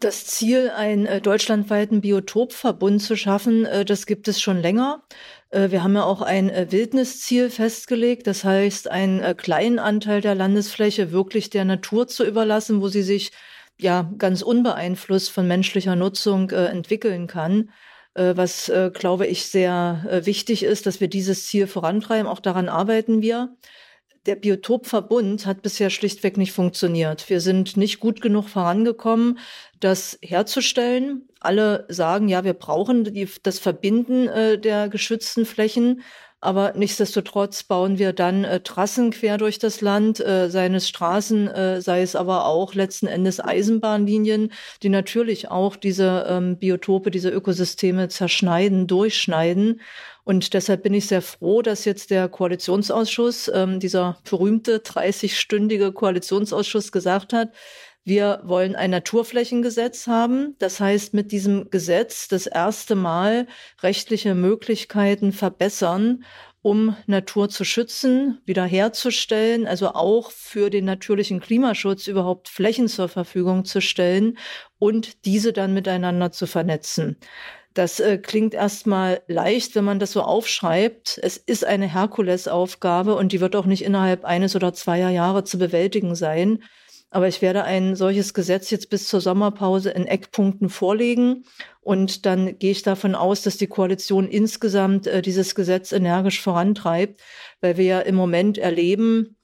Das 0.00 0.26
Ziel, 0.26 0.70
einen 0.76 1.06
äh, 1.06 1.22
deutschlandweiten 1.22 2.02
Biotopverbund 2.02 3.00
zu 3.00 3.16
schaffen, 3.16 3.64
äh, 3.64 3.86
das 3.86 4.04
gibt 4.04 4.28
es 4.28 4.38
schon 4.38 4.60
länger. 4.60 5.02
Äh, 5.48 5.70
wir 5.70 5.82
haben 5.82 5.94
ja 5.94 6.04
auch 6.04 6.20
ein 6.20 6.50
Wildnisziel 6.70 7.48
festgelegt, 7.48 8.26
das 8.26 8.44
heißt, 8.44 8.90
einen 8.90 9.34
kleinen 9.38 9.78
Anteil 9.78 10.20
der 10.20 10.34
Landesfläche 10.34 11.10
wirklich 11.10 11.48
der 11.48 11.64
Natur 11.64 12.06
zu 12.06 12.26
überlassen, 12.26 12.82
wo 12.82 12.88
sie 12.88 13.02
sich 13.02 13.32
ja 13.80 14.12
ganz 14.18 14.42
unbeeinflusst 14.42 15.30
von 15.30 15.48
menschlicher 15.48 15.96
Nutzung 15.96 16.50
entwickeln 16.50 17.26
kann. 17.26 17.70
Äh, 18.14 18.36
was, 18.36 18.68
äh, 18.68 18.90
glaube 18.94 19.26
ich, 19.26 19.46
sehr 19.46 20.04
äh, 20.08 20.26
wichtig 20.26 20.62
ist, 20.62 20.86
dass 20.86 21.00
wir 21.00 21.08
dieses 21.08 21.46
Ziel 21.46 21.66
vorantreiben. 21.66 22.26
Auch 22.28 22.40
daran 22.40 22.68
arbeiten 22.68 23.22
wir. 23.22 23.56
Der 24.26 24.36
Biotopverbund 24.36 25.44
hat 25.46 25.62
bisher 25.62 25.90
schlichtweg 25.90 26.38
nicht 26.38 26.52
funktioniert. 26.52 27.28
Wir 27.28 27.40
sind 27.40 27.76
nicht 27.76 28.00
gut 28.00 28.22
genug 28.22 28.48
vorangekommen, 28.48 29.38
das 29.80 30.18
herzustellen. 30.22 31.28
Alle 31.40 31.84
sagen, 31.90 32.28
ja, 32.28 32.42
wir 32.42 32.54
brauchen 32.54 33.04
die, 33.04 33.28
das 33.42 33.58
Verbinden 33.58 34.30
der 34.62 34.88
geschützten 34.88 35.44
Flächen. 35.44 36.00
Aber 36.44 36.74
nichtsdestotrotz 36.76 37.62
bauen 37.62 37.98
wir 37.98 38.12
dann 38.12 38.44
äh, 38.44 38.60
Trassen 38.60 39.12
quer 39.12 39.38
durch 39.38 39.58
das 39.58 39.80
Land, 39.80 40.20
äh, 40.20 40.50
seien 40.50 40.74
es 40.74 40.86
Straßen, 40.90 41.48
äh, 41.48 41.80
sei 41.80 42.02
es 42.02 42.14
aber 42.14 42.44
auch 42.44 42.74
letzten 42.74 43.06
Endes 43.06 43.40
Eisenbahnlinien, 43.40 44.52
die 44.82 44.90
natürlich 44.90 45.50
auch 45.50 45.74
diese 45.74 46.26
ähm, 46.28 46.58
Biotope, 46.58 47.10
diese 47.10 47.30
Ökosysteme 47.30 48.08
zerschneiden, 48.08 48.86
durchschneiden. 48.86 49.80
Und 50.24 50.52
deshalb 50.52 50.82
bin 50.82 50.92
ich 50.92 51.06
sehr 51.06 51.22
froh, 51.22 51.62
dass 51.62 51.86
jetzt 51.86 52.10
der 52.10 52.28
Koalitionsausschuss, 52.28 53.50
ähm, 53.54 53.80
dieser 53.80 54.18
berühmte 54.28 54.80
30-stündige 54.80 55.92
Koalitionsausschuss 55.92 56.92
gesagt 56.92 57.32
hat, 57.32 57.52
wir 58.04 58.42
wollen 58.44 58.76
ein 58.76 58.90
Naturflächengesetz 58.90 60.06
haben. 60.06 60.56
Das 60.58 60.78
heißt, 60.78 61.14
mit 61.14 61.32
diesem 61.32 61.70
Gesetz 61.70 62.28
das 62.28 62.46
erste 62.46 62.94
Mal 62.94 63.46
rechtliche 63.82 64.34
Möglichkeiten 64.34 65.32
verbessern, 65.32 66.24
um 66.60 66.96
Natur 67.06 67.48
zu 67.48 67.64
schützen, 67.64 68.40
wiederherzustellen, 68.46 69.66
also 69.66 69.88
auch 69.88 70.30
für 70.30 70.70
den 70.70 70.84
natürlichen 70.84 71.40
Klimaschutz 71.40 72.06
überhaupt 72.06 72.48
Flächen 72.48 72.88
zur 72.88 73.08
Verfügung 73.08 73.64
zu 73.64 73.80
stellen 73.80 74.38
und 74.78 75.24
diese 75.24 75.52
dann 75.52 75.74
miteinander 75.74 76.30
zu 76.30 76.46
vernetzen. 76.46 77.18
Das 77.74 78.00
äh, 78.00 78.18
klingt 78.18 78.54
erstmal 78.54 79.20
leicht, 79.26 79.74
wenn 79.74 79.84
man 79.84 79.98
das 79.98 80.12
so 80.12 80.22
aufschreibt. 80.22 81.18
Es 81.22 81.36
ist 81.36 81.64
eine 81.64 81.92
Herkulesaufgabe 81.92 83.16
und 83.16 83.32
die 83.32 83.40
wird 83.40 83.56
auch 83.56 83.66
nicht 83.66 83.82
innerhalb 83.82 84.24
eines 84.24 84.54
oder 84.54 84.72
zweier 84.72 85.10
Jahre 85.10 85.44
zu 85.44 85.58
bewältigen 85.58 86.14
sein. 86.14 86.62
Aber 87.14 87.28
ich 87.28 87.42
werde 87.42 87.62
ein 87.62 87.94
solches 87.94 88.34
Gesetz 88.34 88.70
jetzt 88.70 88.90
bis 88.90 89.06
zur 89.06 89.20
Sommerpause 89.20 89.90
in 89.90 90.04
Eckpunkten 90.04 90.68
vorlegen. 90.68 91.44
Und 91.80 92.26
dann 92.26 92.58
gehe 92.58 92.72
ich 92.72 92.82
davon 92.82 93.14
aus, 93.14 93.42
dass 93.42 93.56
die 93.56 93.68
Koalition 93.68 94.26
insgesamt 94.26 95.06
äh, 95.06 95.22
dieses 95.22 95.54
Gesetz 95.54 95.92
energisch 95.92 96.40
vorantreibt, 96.40 97.22
weil 97.60 97.76
wir 97.76 97.84
ja 97.84 98.00
im 98.00 98.16
Moment 98.16 98.58
erleben, 98.58 99.36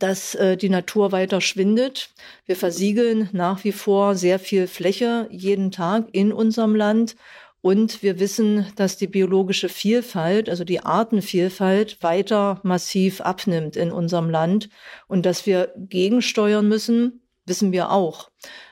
dass 0.00 0.34
äh, 0.34 0.56
die 0.56 0.68
Natur 0.68 1.12
weiter 1.12 1.40
schwindet. 1.40 2.10
Wir 2.44 2.56
versiegeln 2.56 3.28
nach 3.30 3.62
wie 3.62 3.70
vor 3.70 4.16
sehr 4.16 4.40
viel 4.40 4.66
Fläche 4.66 5.28
jeden 5.30 5.70
Tag 5.70 6.08
in 6.10 6.32
unserem 6.32 6.74
Land. 6.74 7.14
Und 7.62 8.02
wir 8.02 8.18
wissen, 8.18 8.66
dass 8.74 8.96
die 8.96 9.06
biologische 9.06 9.68
Vielfalt, 9.68 10.48
also 10.50 10.64
die 10.64 10.80
Artenvielfalt, 10.80 12.02
weiter 12.02 12.60
massiv 12.64 13.20
abnimmt 13.20 13.76
in 13.76 13.92
unserem 13.92 14.28
Land. 14.28 14.68
Und 15.06 15.24
dass 15.24 15.46
wir 15.46 15.72
gegensteuern 15.76 16.68
müssen, 16.68 17.22
wissen 17.46 17.70
wir 17.70 17.92
auch. 17.92 18.30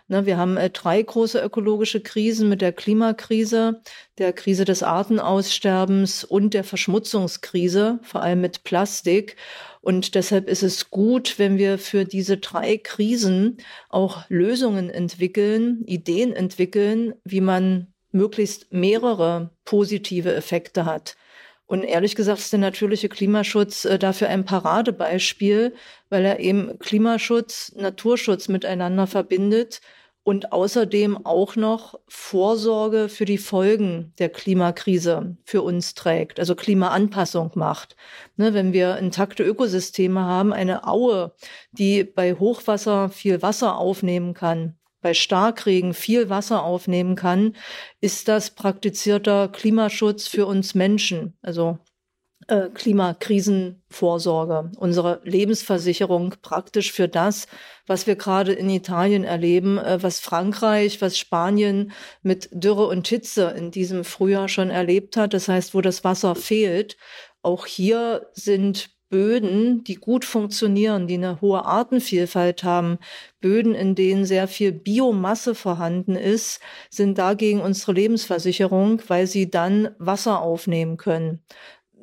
Ne, 0.09 0.27
wir 0.27 0.37
haben 0.37 0.57
äh, 0.57 0.71
drei 0.71 1.01
große 1.01 1.41
ökologische 1.41 2.01
Krisen 2.01 2.49
mit 2.49 2.61
der 2.61 2.73
Klimakrise, 2.73 3.81
der 4.19 4.33
Krise 4.33 4.65
des 4.65 4.83
Artenaussterbens 4.83 6.25
und 6.25 6.53
der 6.53 6.65
Verschmutzungskrise, 6.65 8.01
vor 8.03 8.23
allem 8.23 8.41
mit 8.41 8.65
Plastik. 8.65 9.37
Und 9.83 10.17
deshalb 10.17 10.49
ist 10.49 10.65
es 10.65 10.91
gut, 10.91 11.39
wenn 11.39 11.59
wir 11.59 11.79
für 11.79 12.05
diese 12.05 12.39
drei 12.39 12.77
Krisen 12.77 13.59
auch 13.89 14.25
Lösungen 14.29 14.91
entwickeln, 14.91 15.85
Ideen 15.87 16.33
entwickeln, 16.33 17.15
wie 17.25 17.41
man 17.41 17.95
möglichst 18.12 18.73
mehrere 18.73 19.50
positive 19.64 20.35
Effekte 20.35 20.85
hat. 20.85 21.17
Und 21.71 21.85
ehrlich 21.85 22.17
gesagt 22.17 22.40
ist 22.40 22.52
der 22.52 22.59
natürliche 22.59 23.09
Klimaschutz 23.09 23.85
äh, 23.85 23.97
dafür 23.97 24.29
ein 24.29 24.45
Paradebeispiel, 24.45 25.73
weil 26.09 26.25
er 26.25 26.40
eben 26.40 26.79
Klimaschutz, 26.81 27.73
Naturschutz 27.76 28.49
miteinander 28.49 29.07
verbindet 29.07 29.81
und 30.25 30.52
außerdem 30.52 31.25
auch 31.25 31.55
noch 31.55 31.95
Vorsorge 32.09 33.09
für 33.09 33.25
die 33.25 33.38
Folgen 33.38 34.12
der 34.19 34.31
Klimakrise 34.31 35.37
für 35.45 35.62
uns 35.62 35.95
trägt, 35.95 36.40
also 36.40 36.57
Klimaanpassung 36.57 37.52
macht. 37.55 37.95
Ne, 38.37 38.52
wenn 38.52 38.73
wir 38.73 38.97
intakte 38.99 39.45
Ökosysteme 39.45 40.21
haben, 40.21 40.52
eine 40.52 40.88
Aue, 40.88 41.35
die 41.71 42.02
bei 42.02 42.35
Hochwasser 42.35 43.11
viel 43.11 43.43
Wasser 43.43 43.79
aufnehmen 43.79 44.35
kann, 44.35 44.76
bei 45.00 45.14
Starkregen 45.14 45.95
viel 45.95 46.28
Wasser 46.28 46.62
aufnehmen 46.62 47.16
kann, 47.16 47.57
ist 48.00 48.28
das 48.28 48.50
praktizierter 48.50 49.49
Klimaschutz 49.49 50.26
für 50.26 50.47
uns 50.47 50.75
Menschen, 50.75 51.37
also 51.42 51.78
äh, 52.49 52.69
Klimakrisenvorsorge, 52.71 54.73
unsere 54.78 55.21
Lebensversicherung 55.25 56.35
praktisch 56.42 56.92
für 56.92 57.07
das, 57.07 57.47
was 57.87 58.07
wir 58.07 58.16
gerade 58.16 58.52
in 58.52 58.71
Italien 58.71 59.25
erleben, 59.25 59.78
äh, 59.78 60.02
was 60.02 60.21
Frankreich, 60.21 61.00
was 61.00 61.19
Spanien 61.19 61.92
mit 62.23 62.49
Dürre 62.52 62.88
und 62.88 63.07
Hitze 63.07 63.54
in 63.57 63.71
diesem 63.71 64.04
Frühjahr 64.04 64.49
schon 64.49 64.71
erlebt 64.71 65.16
hat. 65.16 65.35
Das 65.35 65.49
heißt, 65.49 65.75
wo 65.75 65.80
das 65.80 66.02
Wasser 66.02 66.35
fehlt. 66.35 66.97
Auch 67.42 67.66
hier 67.66 68.26
sind 68.33 68.90
Böden, 69.11 69.85
die 69.85 69.97
gut 69.97 70.25
funktionieren, 70.25 71.07
die 71.07 71.14
eine 71.14 71.40
hohe 71.40 71.67
Artenvielfalt 71.67 72.64
haben, 72.64 72.99
Böden, 73.40 73.75
in 73.75 73.95
denen 73.95 74.25
sehr 74.25 74.49
viel 74.49 74.73
Biomasse 74.73 75.55
vorhanden 75.55 76.14
ist, 76.14 76.61
sind 76.88 77.19
dagegen 77.19 77.61
unsere 77.61 77.93
Lebensversicherung, 77.93 79.02
weil 79.09 79.26
sie 79.26 79.50
dann 79.50 79.90
Wasser 79.99 80.40
aufnehmen 80.40 80.97
können. 80.97 81.40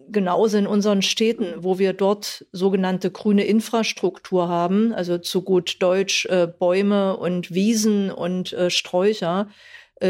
Genauso 0.09 0.57
in 0.57 0.67
unseren 0.67 1.01
Städten, 1.01 1.63
wo 1.63 1.79
wir 1.79 1.93
dort 1.93 2.45
sogenannte 2.51 3.11
grüne 3.11 3.43
Infrastruktur 3.43 4.47
haben, 4.47 4.93
also 4.93 5.17
zu 5.17 5.41
gut 5.41 5.77
Deutsch 5.81 6.25
äh, 6.27 6.47
Bäume 6.47 7.17
und 7.17 7.53
Wiesen 7.53 8.11
und 8.11 8.53
äh, 8.53 8.69
Sträucher, 8.69 9.49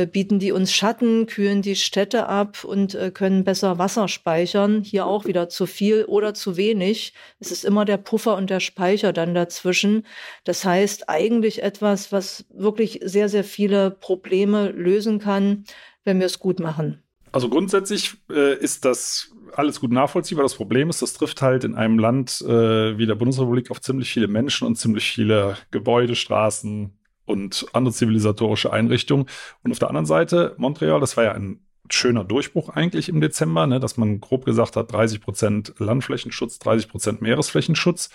bieten 0.05 0.39
die 0.39 0.51
uns 0.51 0.73
Schatten, 0.73 1.27
kühlen 1.27 1.61
die 1.61 1.75
Städte 1.75 2.27
ab 2.27 2.63
und 2.63 2.95
äh, 2.95 3.11
können 3.11 3.43
besser 3.43 3.77
Wasser 3.77 4.07
speichern. 4.07 4.83
Hier 4.83 5.05
auch 5.05 5.25
wieder 5.25 5.49
zu 5.49 5.65
viel 5.65 6.05
oder 6.05 6.33
zu 6.33 6.57
wenig. 6.57 7.13
Es 7.39 7.51
ist 7.51 7.63
immer 7.63 7.85
der 7.85 7.97
Puffer 7.97 8.35
und 8.35 8.49
der 8.49 8.59
Speicher 8.59 9.13
dann 9.13 9.33
dazwischen. 9.33 10.05
Das 10.43 10.65
heißt 10.65 11.09
eigentlich 11.09 11.63
etwas, 11.63 12.11
was 12.11 12.45
wirklich 12.53 12.99
sehr, 13.03 13.29
sehr 13.29 13.43
viele 13.43 13.91
Probleme 13.91 14.71
lösen 14.71 15.19
kann, 15.19 15.63
wenn 16.03 16.19
wir 16.19 16.25
es 16.25 16.39
gut 16.39 16.59
machen. 16.59 17.03
Also 17.31 17.49
grundsätzlich 17.49 18.15
äh, 18.29 18.57
ist 18.57 18.83
das 18.83 19.31
alles 19.53 19.79
gut 19.79 19.91
nachvollziehbar. 19.91 20.43
Das 20.43 20.55
Problem 20.55 20.89
ist, 20.89 21.01
das 21.01 21.13
trifft 21.13 21.41
halt 21.41 21.63
in 21.63 21.75
einem 21.75 21.99
Land 21.99 22.41
äh, 22.41 22.97
wie 22.97 23.05
der 23.05 23.15
Bundesrepublik 23.15 23.71
auf 23.71 23.81
ziemlich 23.81 24.11
viele 24.11 24.27
Menschen 24.27 24.67
und 24.67 24.75
ziemlich 24.75 25.11
viele 25.11 25.57
Gebäude, 25.71 26.15
Straßen, 26.15 26.96
und 27.27 27.67
andere 27.73 27.93
zivilisatorische 27.93 28.73
Einrichtungen. 28.73 29.27
Und 29.63 29.71
auf 29.71 29.79
der 29.79 29.89
anderen 29.89 30.07
Seite, 30.07 30.55
Montreal, 30.57 30.99
das 30.99 31.17
war 31.17 31.25
ja 31.25 31.33
ein 31.33 31.59
schöner 31.89 32.23
Durchbruch 32.23 32.69
eigentlich 32.69 33.09
im 33.09 33.21
Dezember, 33.21 33.67
ne, 33.67 33.79
dass 33.79 33.97
man 33.97 34.19
grob 34.19 34.45
gesagt 34.45 34.75
hat, 34.75 34.91
30 34.91 35.21
Prozent 35.21 35.73
Landflächenschutz, 35.77 36.59
30 36.59 36.89
Prozent 36.89 37.21
Meeresflächenschutz. 37.21 38.09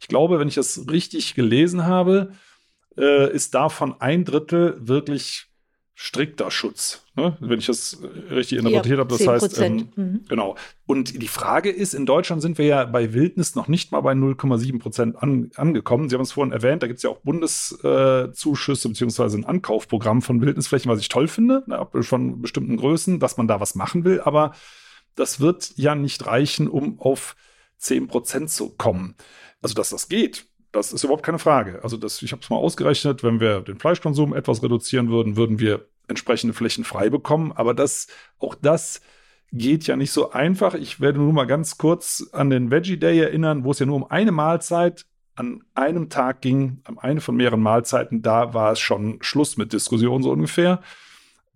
Ich 0.00 0.08
glaube, 0.08 0.38
wenn 0.38 0.48
ich 0.48 0.54
das 0.54 0.86
richtig 0.90 1.34
gelesen 1.34 1.86
habe, 1.86 2.32
äh, 2.96 3.32
ist 3.32 3.54
davon 3.54 4.00
ein 4.00 4.24
Drittel 4.24 4.76
wirklich 4.80 5.47
strikter 6.00 6.52
Schutz, 6.52 7.02
ne? 7.16 7.36
wenn 7.40 7.58
ich 7.58 7.66
das 7.66 7.98
richtig 8.30 8.58
interpretiert 8.58 8.98
ja, 8.98 9.04
habe. 9.04 9.18
Das 9.18 9.26
heißt, 9.26 9.60
ähm, 9.60 9.88
mhm. 9.96 10.20
genau. 10.28 10.54
Und 10.86 11.20
die 11.20 11.26
Frage 11.26 11.70
ist, 11.70 11.92
in 11.92 12.06
Deutschland 12.06 12.40
sind 12.40 12.56
wir 12.56 12.66
ja 12.66 12.84
bei 12.84 13.14
Wildnis 13.14 13.56
noch 13.56 13.66
nicht 13.66 13.90
mal 13.90 14.00
bei 14.02 14.12
0,7 14.12 14.78
Prozent 14.78 15.16
an, 15.20 15.50
angekommen. 15.56 16.08
Sie 16.08 16.14
haben 16.14 16.22
es 16.22 16.30
vorhin 16.30 16.52
erwähnt, 16.52 16.84
da 16.84 16.86
gibt 16.86 16.98
es 16.98 17.02
ja 17.02 17.10
auch 17.10 17.18
Bundeszuschüsse 17.22 18.86
äh, 18.86 18.90
beziehungsweise 18.92 19.38
ein 19.38 19.44
Ankaufprogramm 19.44 20.22
von 20.22 20.40
Wildnisflächen, 20.40 20.88
was 20.88 21.00
ich 21.00 21.08
toll 21.08 21.26
finde, 21.26 21.64
ne, 21.66 21.84
von 22.02 22.40
bestimmten 22.42 22.76
Größen, 22.76 23.18
dass 23.18 23.36
man 23.36 23.48
da 23.48 23.58
was 23.58 23.74
machen 23.74 24.04
will. 24.04 24.20
Aber 24.20 24.52
das 25.16 25.40
wird 25.40 25.72
ja 25.74 25.96
nicht 25.96 26.24
reichen, 26.26 26.68
um 26.68 27.00
auf 27.00 27.34
10 27.78 28.06
Prozent 28.06 28.50
zu 28.50 28.70
kommen. 28.70 29.16
Also, 29.62 29.74
dass 29.74 29.90
das 29.90 30.08
geht, 30.08 30.46
das 30.72 30.92
ist 30.92 31.04
überhaupt 31.04 31.24
keine 31.24 31.38
Frage. 31.38 31.80
Also 31.82 31.96
das, 31.96 32.20
ich 32.22 32.32
habe 32.32 32.42
es 32.42 32.50
mal 32.50 32.56
ausgerechnet, 32.56 33.22
wenn 33.22 33.40
wir 33.40 33.60
den 33.60 33.78
Fleischkonsum 33.78 34.34
etwas 34.34 34.62
reduzieren 34.62 35.08
würden, 35.08 35.36
würden 35.36 35.58
wir 35.58 35.86
entsprechende 36.08 36.54
Flächen 36.54 36.84
frei 36.84 37.10
bekommen. 37.10 37.52
Aber 37.52 37.74
das, 37.74 38.08
auch 38.38 38.54
das 38.54 39.00
geht 39.52 39.86
ja 39.86 39.96
nicht 39.96 40.10
so 40.10 40.30
einfach. 40.30 40.74
Ich 40.74 41.00
werde 41.00 41.18
nur 41.18 41.32
mal 41.32 41.46
ganz 41.46 41.78
kurz 41.78 42.28
an 42.32 42.50
den 42.50 42.70
Veggie 42.70 42.98
Day 42.98 43.18
erinnern, 43.20 43.64
wo 43.64 43.70
es 43.70 43.78
ja 43.78 43.86
nur 43.86 43.96
um 43.96 44.10
eine 44.10 44.32
Mahlzeit 44.32 45.06
an 45.36 45.62
einem 45.74 46.10
Tag 46.10 46.40
ging, 46.40 46.80
an 46.84 46.98
eine 46.98 47.20
von 47.20 47.36
mehreren 47.36 47.62
Mahlzeiten. 47.62 48.22
Da 48.22 48.54
war 48.54 48.72
es 48.72 48.80
schon 48.80 49.18
Schluss 49.22 49.56
mit 49.56 49.72
Diskussion 49.72 50.22
so 50.22 50.32
ungefähr. 50.32 50.82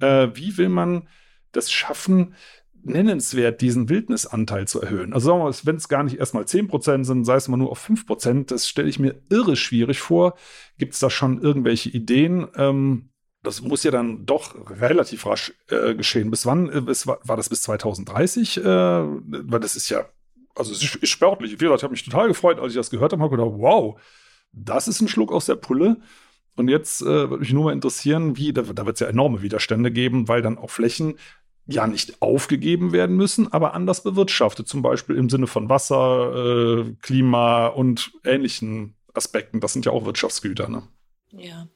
Äh, 0.01 0.29
wie 0.35 0.57
will 0.57 0.69
man 0.69 1.09
das 1.51 1.71
schaffen, 1.71 2.35
nennenswert 2.85 3.61
diesen 3.61 3.89
Wildnisanteil 3.89 4.67
zu 4.67 4.81
erhöhen. 4.81 5.13
Also 5.13 5.29
sagen 5.29 5.41
wir 5.41 5.45
mal, 5.45 5.55
wenn 5.65 5.77
es 5.77 5.89
gar 5.89 6.03
nicht 6.03 6.19
erstmal 6.19 6.45
10% 6.45 7.05
sind, 7.05 7.25
sei 7.25 7.37
es 7.37 7.49
mal 7.49 7.57
nur 7.57 7.71
auf 7.71 7.89
5%, 7.89 8.47
das 8.47 8.69
stelle 8.69 8.89
ich 8.89 8.99
mir 8.99 9.23
irre 9.31 9.57
schwierig 9.57 10.01
vor. 10.01 10.35
Gibt 10.79 10.95
es 10.95 11.01
da 11.01 11.11
schon 11.11 11.41
irgendwelche 11.41 11.91
Ideen? 11.91 12.49
Ähm, 12.57 13.11
das 13.43 13.61
muss 13.61 13.83
ja 13.83 13.91
dann 13.91 14.25
doch 14.25 14.55
relativ 14.71 15.27
rasch 15.27 15.53
äh, 15.69 15.95
geschehen. 15.95 16.31
Bis 16.31 16.47
wann? 16.47 16.71
Äh, 16.71 16.81
bis, 16.81 17.07
war, 17.07 17.19
war 17.25 17.37
das 17.37 17.49
bis 17.49 17.63
2030? 17.63 18.59
Äh, 18.59 18.63
weil 18.65 19.61
das 19.61 19.77
ist 19.77 19.89
ja, 19.89 20.05
also 20.55 20.73
es 20.73 20.83
ist, 20.83 20.97
ist 20.97 21.11
sportlich. 21.11 21.53
Wie 21.53 21.57
gesagt, 21.57 21.81
ich 21.81 21.85
habe 21.85 21.93
mich 21.93 22.05
total 22.05 22.29
gefreut, 22.29 22.59
als 22.59 22.73
ich 22.73 22.77
das 22.79 22.91
gehört 22.91 23.13
habe. 23.13 23.23
habe 23.23 23.37
gedacht, 23.37 23.55
wow, 23.57 24.01
das 24.53 24.89
ist 24.89 25.01
ein 25.01 25.09
Schluck 25.09 25.33
aus 25.33 25.47
der 25.47 25.57
Pulle. 25.57 25.99
Und 26.55 26.69
jetzt 26.69 27.01
äh, 27.01 27.07
würde 27.07 27.39
mich 27.39 27.53
nur 27.53 27.65
mal 27.65 27.73
interessieren, 27.73 28.37
wie, 28.37 28.53
da, 28.53 28.63
da 28.63 28.85
wird 28.87 28.97
es 28.97 29.01
ja 29.01 29.07
enorme 29.07 29.41
Widerstände 29.41 29.91
geben, 29.91 30.29
weil 30.29 30.43
dann 30.43 30.59
auch 30.59 30.71
Flächen 30.71 31.15
ja 31.67 31.87
nicht 31.87 32.21
aufgegeben 32.21 32.93
werden 32.93 33.17
müssen, 33.17 33.53
aber 33.53 33.75
anders 33.75 34.03
bewirtschaftet, 34.03 34.69
zum 34.69 34.83
Beispiel 34.83 35.17
im 35.17 35.31
Sinne 35.31 35.47
von 35.47 35.69
Wasser, 35.69 36.85
äh, 36.85 36.95
Klima 37.03 37.69
und 37.69 38.13
ähnlichen 38.25 38.95
Aspekten. 39.15 39.61
Das 39.61 39.73
sind 39.73 39.85
ja 39.87 39.93
auch 39.93 40.05
Wirtschaftsgüter. 40.05 40.69
Ne? 40.69 40.83
Ja. 41.31 41.69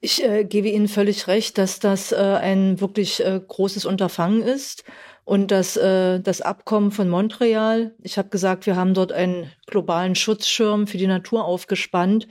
Ich 0.00 0.24
äh, 0.24 0.44
gebe 0.44 0.68
Ihnen 0.68 0.88
völlig 0.88 1.26
recht, 1.26 1.58
dass 1.58 1.78
das 1.78 2.12
äh, 2.12 2.16
ein 2.16 2.80
wirklich 2.80 3.24
äh, 3.24 3.40
großes 3.46 3.84
Unterfangen 3.84 4.42
ist 4.42 4.84
und 5.30 5.52
dass 5.52 5.76
äh, 5.76 6.18
das 6.18 6.40
Abkommen 6.40 6.90
von 6.90 7.08
Montreal, 7.08 7.94
ich 8.02 8.18
habe 8.18 8.30
gesagt, 8.30 8.66
wir 8.66 8.74
haben 8.74 8.94
dort 8.94 9.12
einen 9.12 9.52
globalen 9.68 10.16
Schutzschirm 10.16 10.88
für 10.88 10.98
die 10.98 11.06
Natur 11.06 11.44
aufgespannt 11.44 12.26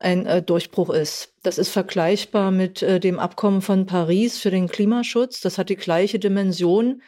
ein 0.00 0.26
äh, 0.26 0.42
Durchbruch 0.42 0.90
ist. 0.90 1.32
Das 1.44 1.58
ist 1.58 1.68
vergleichbar 1.68 2.50
mit 2.50 2.82
äh, 2.82 2.98
dem 2.98 3.20
Abkommen 3.20 3.62
von 3.62 3.86
Paris 3.86 4.40
für 4.40 4.50
den 4.50 4.66
Klimaschutz. 4.66 5.40
Das 5.40 5.58
hat 5.58 5.68
die 5.68 5.76
gleiche 5.76 6.18
Dimension. 6.18 7.02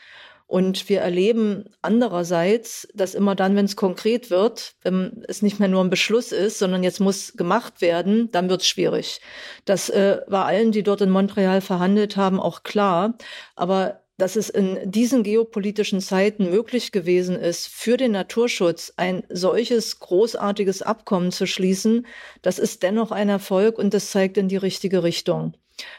Und 0.47 0.89
wir 0.89 1.01
erleben 1.01 1.65
andererseits, 1.81 2.87
dass 2.95 3.15
immer 3.15 3.35
dann, 3.35 3.57
wenn 3.57 3.65
es 3.65 3.75
konkret 3.75 4.31
wird, 4.31 4.75
wenn 4.83 5.25
es 5.27 5.43
nicht 5.43 5.59
mehr 5.59 5.69
nur 5.69 5.83
ein 5.83 5.91
Beschluss 5.91 6.31
ist, 6.31 6.61
sondern 6.61 6.85
jetzt 6.85 7.01
muss 7.01 7.33
gemacht 7.33 7.81
werden, 7.81 8.31
dann 8.31 8.49
wird 8.49 8.61
es 8.61 8.69
schwierig. 8.69 9.21
Das 9.65 9.91
äh, 9.91 10.21
war 10.29 10.45
allen, 10.45 10.71
die 10.71 10.85
dort 10.85 11.01
in 11.01 11.11
Montreal 11.11 11.63
verhandelt 11.63 12.17
haben, 12.17 12.39
auch 12.39 12.63
klar. 12.63 13.15
Aber 13.57 14.02
dass 14.23 14.37
es 14.37 14.49
in 14.49 14.79
diesen 14.85 15.25
geopolitischen 15.25 16.01
Zeiten 16.01 16.49
möglich 16.49 16.93
gewesen 16.93 17.35
ist, 17.35 17.67
für 17.67 17.97
den 17.97 18.13
Naturschutz 18.13 18.93
ein 18.97 19.25
solches 19.29 19.99
großartiges 19.99 20.81
Abkommen 20.81 21.33
zu 21.33 21.45
schließen, 21.45 22.07
das 22.41 22.61
ist 22.61 22.85
dennoch 22.85 23.11
ein 23.11 23.29
Erfolg 23.29 23.79
und 23.79 23.93
das 23.93 24.13
zeigt 24.13 24.37
in 24.37 24.47
die 24.47 24.59
richtige 24.59 25.03
Richtung. 25.03 25.55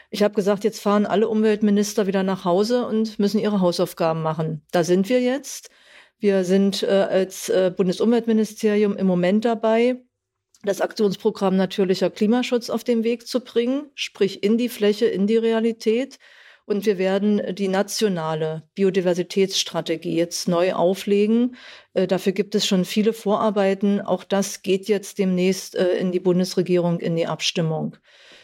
Ich 0.08 0.22
habe 0.22 0.32
gesagt, 0.32 0.64
jetzt 0.64 0.80
fahren 0.80 1.04
alle 1.04 1.28
Umweltminister 1.28 2.06
wieder 2.06 2.22
nach 2.22 2.46
Hause 2.46 2.86
und 2.86 3.18
müssen 3.18 3.38
ihre 3.38 3.60
Hausaufgaben 3.60 4.22
machen. 4.22 4.62
Da 4.70 4.84
sind 4.84 5.10
wir 5.10 5.20
jetzt. 5.20 5.68
Wir 6.18 6.44
sind 6.44 6.82
äh, 6.82 6.86
als 6.86 7.50
äh, 7.50 7.74
Bundesumweltministerium 7.76 8.96
im 8.96 9.06
Moment 9.06 9.44
dabei, 9.44 9.96
das 10.62 10.80
Aktionsprogramm 10.80 11.58
natürlicher 11.58 12.08
Klimaschutz 12.08 12.70
auf 12.70 12.84
den 12.84 13.04
Weg 13.04 13.26
zu 13.26 13.40
bringen, 13.40 13.90
sprich 13.94 14.42
in 14.42 14.56
die 14.56 14.70
Fläche, 14.70 15.04
in 15.04 15.26
die 15.26 15.36
Realität. 15.36 16.18
Und 16.66 16.86
wir 16.86 16.96
werden 16.96 17.54
die 17.54 17.68
nationale 17.68 18.62
Biodiversitätsstrategie 18.74 20.16
jetzt 20.16 20.48
neu 20.48 20.72
auflegen. 20.72 21.56
Äh, 21.92 22.06
dafür 22.06 22.32
gibt 22.32 22.54
es 22.54 22.66
schon 22.66 22.86
viele 22.86 23.12
Vorarbeiten. 23.12 24.00
Auch 24.00 24.24
das 24.24 24.62
geht 24.62 24.88
jetzt 24.88 25.18
demnächst 25.18 25.76
äh, 25.76 25.96
in 25.96 26.10
die 26.10 26.20
Bundesregierung 26.20 27.00
in 27.00 27.16
die 27.16 27.26
Abstimmung. 27.26 27.96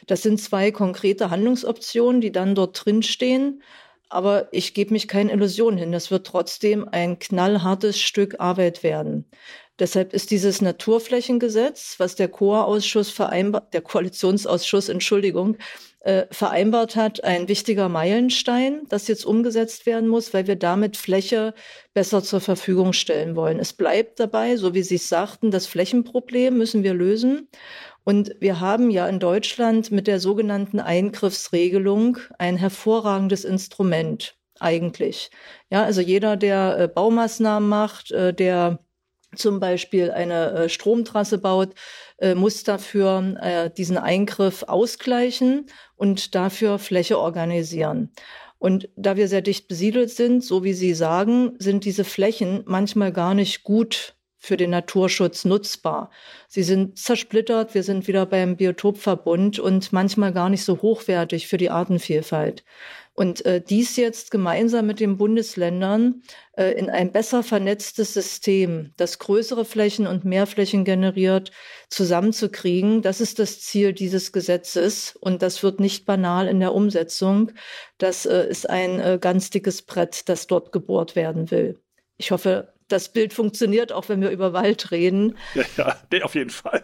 Das 0.06 0.22
sind 0.22 0.40
zwei 0.40 0.70
konkrete 0.70 1.30
Handlungsoptionen, 1.30 2.20
die 2.20 2.32
dann 2.32 2.54
dort 2.54 2.84
drinstehen. 2.84 3.62
Aber 4.10 4.48
ich 4.52 4.74
gebe 4.74 4.92
mich 4.92 5.08
keine 5.08 5.32
Illusion 5.32 5.78
hin. 5.78 5.92
Das 5.92 6.10
wird 6.10 6.26
trotzdem 6.26 6.86
ein 6.90 7.18
knallhartes 7.18 7.98
Stück 7.98 8.38
Arbeit 8.38 8.82
werden. 8.82 9.24
Deshalb 9.78 10.12
ist 10.12 10.30
dieses 10.30 10.60
Naturflächengesetz, 10.60 11.94
was 11.98 12.16
der 12.16 12.28
Koa-Ausschuss 12.28 13.08
vereinbart, 13.10 13.72
der 13.72 13.80
Koalitionsausschuss, 13.80 14.90
Entschuldigung, 14.90 15.56
äh, 16.00 16.26
vereinbart 16.30 16.96
hat, 16.96 17.24
ein 17.24 17.48
wichtiger 17.48 17.88
Meilenstein, 17.88 18.82
das 18.88 19.06
jetzt 19.06 19.24
umgesetzt 19.26 19.86
werden 19.86 20.08
muss, 20.08 20.32
weil 20.32 20.46
wir 20.46 20.56
damit 20.56 20.96
Fläche 20.96 21.54
besser 21.92 22.22
zur 22.22 22.40
Verfügung 22.40 22.92
stellen 22.92 23.36
wollen. 23.36 23.58
Es 23.58 23.72
bleibt 23.72 24.18
dabei, 24.18 24.56
so 24.56 24.74
wie 24.74 24.82
Sie 24.82 24.94
es 24.94 25.08
sagten, 25.08 25.50
das 25.50 25.66
Flächenproblem 25.66 26.56
müssen 26.56 26.82
wir 26.82 26.94
lösen. 26.94 27.48
Und 28.04 28.34
wir 28.40 28.60
haben 28.60 28.90
ja 28.90 29.06
in 29.08 29.20
Deutschland 29.20 29.90
mit 29.90 30.06
der 30.06 30.20
sogenannten 30.20 30.80
Eingriffsregelung 30.80 32.18
ein 32.38 32.56
hervorragendes 32.56 33.44
Instrument 33.44 34.36
eigentlich. 34.58 35.30
Ja, 35.70 35.84
also 35.84 36.00
jeder, 36.00 36.36
der 36.36 36.78
äh, 36.78 36.88
Baumaßnahmen 36.88 37.68
macht, 37.68 38.10
äh, 38.12 38.32
der 38.32 38.78
zum 39.36 39.60
Beispiel 39.60 40.10
eine 40.10 40.50
äh, 40.52 40.68
Stromtrasse 40.68 41.38
baut, 41.38 41.74
äh, 42.20 42.34
muss 42.34 42.62
dafür 42.64 43.36
äh, 43.40 43.70
diesen 43.70 43.98
Eingriff 43.98 44.62
ausgleichen 44.64 45.66
und 45.96 46.34
dafür 46.34 46.78
Fläche 46.78 47.18
organisieren. 47.18 48.12
Und 48.58 48.90
da 48.94 49.16
wir 49.16 49.26
sehr 49.26 49.40
dicht 49.40 49.68
besiedelt 49.68 50.10
sind, 50.10 50.44
so 50.44 50.62
wie 50.64 50.74
Sie 50.74 50.92
sagen, 50.92 51.52
sind 51.58 51.84
diese 51.86 52.04
Flächen 52.04 52.62
manchmal 52.66 53.10
gar 53.10 53.34
nicht 53.34 53.62
gut 53.62 54.14
für 54.36 54.56
den 54.56 54.70
Naturschutz 54.70 55.44
nutzbar. 55.44 56.10
Sie 56.48 56.62
sind 56.62 56.98
zersplittert, 56.98 57.74
wir 57.74 57.82
sind 57.82 58.08
wieder 58.08 58.24
beim 58.26 58.56
Biotopverbund 58.56 59.58
und 59.58 59.92
manchmal 59.92 60.32
gar 60.32 60.48
nicht 60.48 60.64
so 60.64 60.80
hochwertig 60.80 61.46
für 61.46 61.58
die 61.58 61.70
Artenvielfalt. 61.70 62.64
Und 63.20 63.44
äh, 63.44 63.60
dies 63.60 63.96
jetzt 63.96 64.30
gemeinsam 64.30 64.86
mit 64.86 64.98
den 64.98 65.18
Bundesländern 65.18 66.22
äh, 66.56 66.70
in 66.70 66.88
ein 66.88 67.12
besser 67.12 67.42
vernetztes 67.42 68.14
System, 68.14 68.94
das 68.96 69.18
größere 69.18 69.66
Flächen 69.66 70.06
und 70.06 70.24
mehr 70.24 70.46
Flächen 70.46 70.86
generiert, 70.86 71.52
zusammenzukriegen, 71.90 73.02
das 73.02 73.20
ist 73.20 73.38
das 73.38 73.60
Ziel 73.60 73.92
dieses 73.92 74.32
Gesetzes. 74.32 75.18
Und 75.20 75.42
das 75.42 75.62
wird 75.62 75.80
nicht 75.80 76.06
banal 76.06 76.48
in 76.48 76.60
der 76.60 76.74
Umsetzung. 76.74 77.52
Das 77.98 78.24
äh, 78.24 78.48
ist 78.48 78.70
ein 78.70 78.98
äh, 79.00 79.18
ganz 79.20 79.50
dickes 79.50 79.82
Brett, 79.82 80.26
das 80.30 80.46
dort 80.46 80.72
gebohrt 80.72 81.14
werden 81.14 81.50
will. 81.50 81.78
Ich 82.16 82.30
hoffe, 82.30 82.72
das 82.92 83.12
Bild 83.12 83.32
funktioniert, 83.32 83.92
auch 83.92 84.08
wenn 84.08 84.20
wir 84.20 84.30
über 84.30 84.52
Wald 84.52 84.90
reden. 84.90 85.36
Ja, 85.54 85.64
ja 85.76 85.96
nee, 86.10 86.22
auf 86.22 86.34
jeden 86.34 86.50
Fall. 86.50 86.82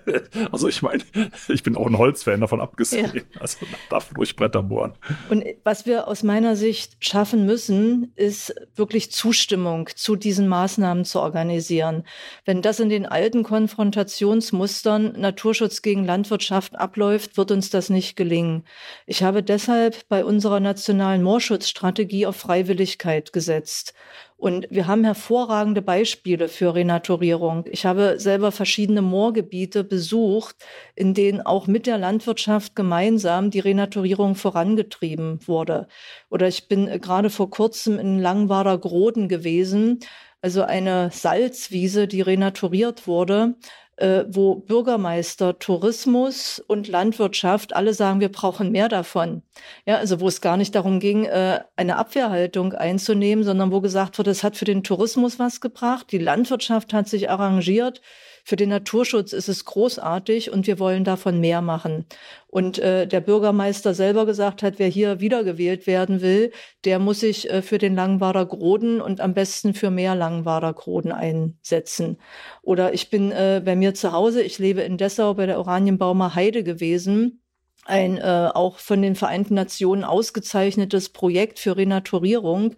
Also 0.52 0.68
ich 0.68 0.82
meine, 0.82 1.02
ich 1.48 1.62
bin 1.62 1.76
auch 1.76 1.86
ein 1.86 1.98
Holzfan 1.98 2.40
davon 2.40 2.60
abgesehen. 2.60 3.10
Ja. 3.14 3.22
Also 3.40 3.58
man 3.62 3.80
darf 3.90 4.10
durch 4.14 4.36
Bretter 4.36 4.62
bohren. 4.62 4.94
Und 5.28 5.44
was 5.64 5.86
wir 5.86 6.08
aus 6.08 6.22
meiner 6.22 6.56
Sicht 6.56 6.96
schaffen 7.00 7.46
müssen, 7.46 8.12
ist 8.16 8.54
wirklich 8.74 9.10
Zustimmung 9.12 9.88
zu 9.94 10.16
diesen 10.16 10.48
Maßnahmen 10.48 11.04
zu 11.04 11.20
organisieren. 11.20 12.04
Wenn 12.44 12.62
das 12.62 12.80
in 12.80 12.88
den 12.88 13.06
alten 13.06 13.42
Konfrontationsmustern 13.42 15.12
Naturschutz 15.18 15.82
gegen 15.82 16.04
Landwirtschaft 16.04 16.76
abläuft, 16.76 17.36
wird 17.36 17.50
uns 17.50 17.70
das 17.70 17.90
nicht 17.90 18.16
gelingen. 18.16 18.64
Ich 19.06 19.22
habe 19.22 19.42
deshalb 19.42 20.08
bei 20.08 20.24
unserer 20.24 20.60
nationalen 20.60 21.22
Moorschutzstrategie 21.22 22.26
auf 22.26 22.36
Freiwilligkeit 22.36 23.32
gesetzt. 23.32 23.94
Und 24.38 24.66
wir 24.70 24.87
haben 24.87 25.05
hervorragende 25.05 25.81
Beispiele 25.81 26.49
für 26.49 26.75
Renaturierung. 26.75 27.64
Ich 27.70 27.87
habe 27.87 28.16
selber 28.18 28.53
verschiedene 28.53 29.01
Moorgebiete 29.01 29.83
besucht, 29.83 30.57
in 30.94 31.14
denen 31.14 31.40
auch 31.40 31.66
mit 31.66 31.87
der 31.87 31.96
Landwirtschaft 31.96 32.77
gemeinsam 32.77 33.51
die 33.51 33.61
Renaturierung 33.61 34.35
vorangetrieben 34.35 35.40
wurde. 35.46 35.88
Oder 36.29 36.49
ich 36.49 36.68
bin 36.68 36.87
äh, 36.87 36.99
gerade 36.99 37.31
vor 37.31 37.51
kurzem 37.51 37.99
in 37.99 38.18
Langwader 38.18 38.77
Groden 38.77 39.29
gewesen, 39.29 40.01
also 40.42 40.62
eine 40.62 41.11
Salzwiese, 41.11 42.07
die 42.07 42.20
renaturiert 42.20 43.07
wurde 43.07 43.55
äh, 43.96 44.24
wo 44.28 44.56
Bürgermeister, 44.56 45.59
Tourismus 45.59 46.62
und 46.66 46.88
Landwirtschaft 46.88 47.74
alle 47.74 47.94
sagen, 47.94 48.20
wir 48.20 48.30
brauchen 48.30 48.70
mehr 48.70 48.88
davon. 48.88 49.42
Ja, 49.87 49.96
also 49.96 50.20
wo 50.20 50.28
es 50.28 50.40
gar 50.40 50.56
nicht 50.56 50.74
darum 50.74 51.00
ging, 51.00 51.24
äh, 51.24 51.61
eine 51.76 51.96
Abwehrhaltung 51.96 52.72
einzunehmen, 52.72 53.44
sondern 53.44 53.72
wo 53.72 53.80
gesagt 53.80 54.18
wurde, 54.18 54.30
es 54.30 54.44
hat 54.44 54.56
für 54.56 54.64
den 54.64 54.82
Tourismus 54.82 55.38
was 55.38 55.61
gebracht, 55.61 56.12
die 56.12 56.18
Landwirtschaft 56.18 56.92
hat 56.92 57.09
sich 57.09 57.30
arrangiert, 57.30 58.02
für 58.48 58.54
den 58.54 58.68
Naturschutz 58.68 59.32
ist 59.32 59.48
es 59.48 59.64
großartig 59.64 60.52
und 60.52 60.68
wir 60.68 60.78
wollen 60.78 61.02
davon 61.02 61.40
mehr 61.40 61.62
machen. 61.62 62.06
Und 62.46 62.78
äh, 62.78 63.09
der 63.09 63.20
Bürgermeister 63.20 63.92
selber 63.92 64.24
gesagt 64.24 64.62
hat, 64.62 64.78
wer 64.78 64.87
hier 64.87 65.18
wiedergewählt 65.18 65.88
werden 65.88 66.20
will, 66.20 66.52
der 66.85 67.00
muss 67.00 67.18
sich 67.18 67.50
äh, 67.50 67.61
für 67.61 67.78
den 67.78 67.96
Langwader 67.96 68.46
Groden 68.46 69.00
und 69.00 69.20
am 69.20 69.35
besten 69.35 69.74
für 69.74 69.90
mehr 69.90 70.14
Langwader 70.14 70.72
Groden 70.74 71.11
einsetzen. 71.11 72.18
Oder 72.62 72.94
ich 72.94 73.11
bin 73.11 73.32
äh, 73.32 73.61
bei 73.64 73.74
mir 73.74 73.94
zu 73.94 74.12
Hause, 74.12 74.42
ich 74.42 74.61
lebe 74.61 74.82
in 74.82 74.96
Dessau 74.96 75.35
bei 75.35 75.46
der 75.46 75.59
Oranienbaumer 75.59 76.37
Heide 76.37 76.62
gewesen 76.62 77.42
ein 77.85 78.18
äh, 78.18 78.50
auch 78.52 78.78
von 78.78 79.00
den 79.00 79.14
Vereinten 79.14 79.54
Nationen 79.54 80.02
ausgezeichnetes 80.04 81.09
Projekt 81.09 81.59
für 81.59 81.76
Renaturierung. 81.76 82.76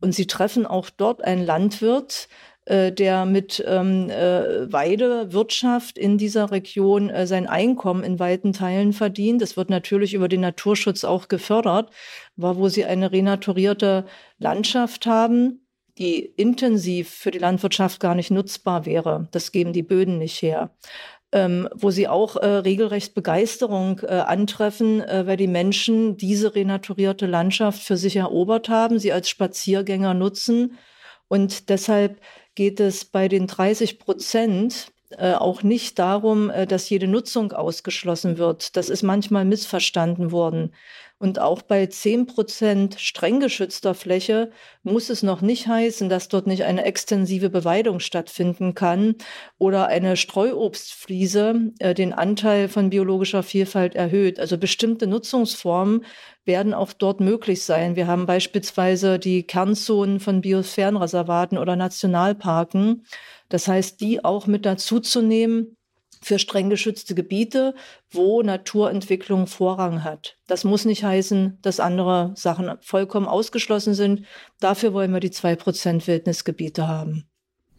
Und 0.00 0.14
sie 0.14 0.26
treffen 0.26 0.66
auch 0.66 0.88
dort 0.90 1.22
einen 1.22 1.44
Landwirt, 1.44 2.28
äh, 2.70 2.92
der 2.92 3.26
mit 3.26 3.64
ähm, 3.66 4.08
äh, 4.10 4.72
Weidewirtschaft 4.72 5.98
in 5.98 6.18
dieser 6.18 6.52
Region 6.52 7.10
äh, 7.10 7.26
sein 7.26 7.48
Einkommen 7.48 8.04
in 8.04 8.20
weiten 8.20 8.52
Teilen 8.52 8.92
verdient. 8.92 9.42
Das 9.42 9.56
wird 9.56 9.70
natürlich 9.70 10.14
über 10.14 10.28
den 10.28 10.42
Naturschutz 10.42 11.02
auch 11.02 11.26
gefördert, 11.26 11.90
aber 12.38 12.56
wo 12.58 12.68
sie 12.68 12.84
eine 12.84 13.10
renaturierte 13.10 14.04
Landschaft 14.38 15.06
haben, 15.06 15.66
die 15.98 16.20
intensiv 16.20 17.10
für 17.10 17.32
die 17.32 17.40
Landwirtschaft 17.40 17.98
gar 17.98 18.14
nicht 18.14 18.30
nutzbar 18.30 18.86
wäre. 18.86 19.26
Das 19.32 19.50
geben 19.50 19.72
die 19.72 19.82
Böden 19.82 20.18
nicht 20.18 20.40
her. 20.40 20.70
Ähm, 21.32 21.68
wo 21.74 21.90
sie 21.90 22.06
auch 22.06 22.36
äh, 22.36 22.46
regelrecht 22.46 23.14
Begeisterung 23.14 24.00
äh, 24.04 24.14
antreffen, 24.14 25.00
äh, 25.00 25.26
weil 25.26 25.36
die 25.36 25.48
Menschen 25.48 26.16
diese 26.16 26.54
renaturierte 26.54 27.26
Landschaft 27.26 27.82
für 27.82 27.96
sich 27.96 28.14
erobert 28.14 28.68
haben, 28.68 29.00
sie 29.00 29.12
als 29.12 29.28
Spaziergänger 29.28 30.14
nutzen 30.14 30.78
und 31.26 31.68
deshalb 31.68 32.20
geht 32.54 32.80
es 32.80 33.04
bei 33.04 33.28
den 33.28 33.46
30 33.46 33.98
Prozent 33.98 34.92
äh, 35.10 35.34
auch 35.34 35.62
nicht 35.62 35.98
darum, 35.98 36.50
äh, 36.50 36.66
dass 36.66 36.88
jede 36.88 37.08
Nutzung 37.08 37.52
ausgeschlossen 37.52 38.38
wird. 38.38 38.76
Das 38.76 38.88
ist 38.88 39.02
manchmal 39.02 39.44
missverstanden 39.44 40.30
worden. 40.30 40.72
Und 41.22 41.38
auch 41.38 41.60
bei 41.60 41.84
10 41.84 42.24
Prozent 42.24 42.98
streng 42.98 43.40
geschützter 43.40 43.92
Fläche 43.92 44.50
muss 44.82 45.10
es 45.10 45.22
noch 45.22 45.42
nicht 45.42 45.66
heißen, 45.66 46.08
dass 46.08 46.28
dort 46.28 46.46
nicht 46.46 46.64
eine 46.64 46.86
extensive 46.86 47.50
Beweidung 47.50 48.00
stattfinden 48.00 48.74
kann 48.74 49.16
oder 49.58 49.88
eine 49.88 50.16
Streuobstfliese 50.16 51.72
äh, 51.78 51.92
den 51.92 52.14
Anteil 52.14 52.70
von 52.70 52.88
biologischer 52.88 53.42
Vielfalt 53.42 53.94
erhöht. 53.96 54.40
Also 54.40 54.56
bestimmte 54.56 55.06
Nutzungsformen 55.06 56.06
werden 56.46 56.72
auch 56.72 56.94
dort 56.94 57.20
möglich 57.20 57.64
sein. 57.64 57.96
Wir 57.96 58.06
haben 58.06 58.24
beispielsweise 58.24 59.18
die 59.18 59.42
Kernzonen 59.42 60.20
von 60.20 60.40
Biosphärenreservaten 60.40 61.58
oder 61.58 61.76
Nationalparken. 61.76 63.04
Das 63.50 63.68
heißt, 63.68 64.00
die 64.00 64.24
auch 64.24 64.46
mit 64.46 64.64
dazuzunehmen 64.64 65.76
für 66.22 66.38
streng 66.38 66.70
geschützte 66.70 67.14
Gebiete, 67.14 67.74
wo 68.10 68.42
Naturentwicklung 68.42 69.46
Vorrang 69.46 70.04
hat. 70.04 70.36
Das 70.46 70.64
muss 70.64 70.84
nicht 70.84 71.04
heißen, 71.04 71.58
dass 71.62 71.80
andere 71.80 72.32
Sachen 72.36 72.70
vollkommen 72.80 73.26
ausgeschlossen 73.26 73.94
sind. 73.94 74.24
Dafür 74.60 74.92
wollen 74.92 75.12
wir 75.12 75.20
die 75.20 75.30
zwei 75.30 75.56
Prozent 75.56 76.06
Wildnisgebiete 76.06 76.86
haben. 76.86 77.26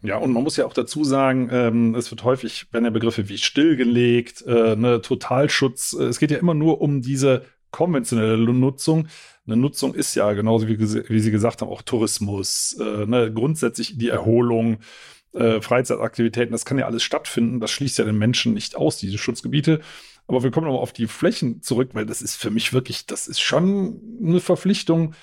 Ja, 0.02 0.16
und 0.16 0.32
man 0.32 0.42
muss 0.42 0.56
ja 0.56 0.66
auch 0.66 0.74
dazu 0.74 1.04
sagen, 1.04 1.48
ähm, 1.52 1.94
es 1.94 2.10
wird 2.10 2.24
häufig, 2.24 2.66
wenn 2.72 2.84
er 2.84 2.90
Begriffe 2.90 3.28
wie 3.28 3.38
stillgelegt, 3.38 4.42
äh, 4.46 4.74
ne, 4.74 5.00
Totalschutz, 5.00 5.96
äh, 5.98 6.04
es 6.04 6.18
geht 6.18 6.32
ja 6.32 6.38
immer 6.38 6.54
nur 6.54 6.80
um 6.80 7.02
diese 7.02 7.44
konventionelle 7.70 8.36
Nutzung. 8.52 9.06
Eine 9.46 9.56
Nutzung 9.56 9.94
ist 9.94 10.14
ja 10.16 10.32
genauso 10.32 10.66
wie, 10.66 10.78
wie 10.78 11.20
Sie 11.20 11.30
gesagt 11.30 11.62
haben, 11.62 11.68
auch 11.68 11.82
Tourismus, 11.82 12.76
äh, 12.80 13.06
ne, 13.06 13.32
grundsätzlich 13.32 13.96
die 13.96 14.08
Erholung, 14.08 14.78
äh, 15.34 15.60
Freizeitaktivitäten, 15.60 16.52
das 16.52 16.64
kann 16.64 16.78
ja 16.78 16.86
alles 16.86 17.02
stattfinden. 17.02 17.60
Das 17.60 17.70
schließt 17.70 17.98
ja 17.98 18.04
den 18.04 18.18
Menschen 18.18 18.54
nicht 18.54 18.76
aus, 18.76 18.96
diese 18.96 19.18
Schutzgebiete. 19.18 19.80
Aber 20.26 20.42
wir 20.42 20.50
kommen 20.50 20.66
nochmal 20.66 20.82
auf 20.82 20.92
die 20.92 21.06
Flächen 21.06 21.62
zurück, 21.62 21.90
weil 21.92 22.06
das 22.06 22.22
ist 22.22 22.36
für 22.36 22.50
mich 22.50 22.72
wirklich, 22.72 23.06
das 23.06 23.28
ist 23.28 23.40
schon 23.40 24.00
eine 24.22 24.40
Verpflichtung. 24.40 25.14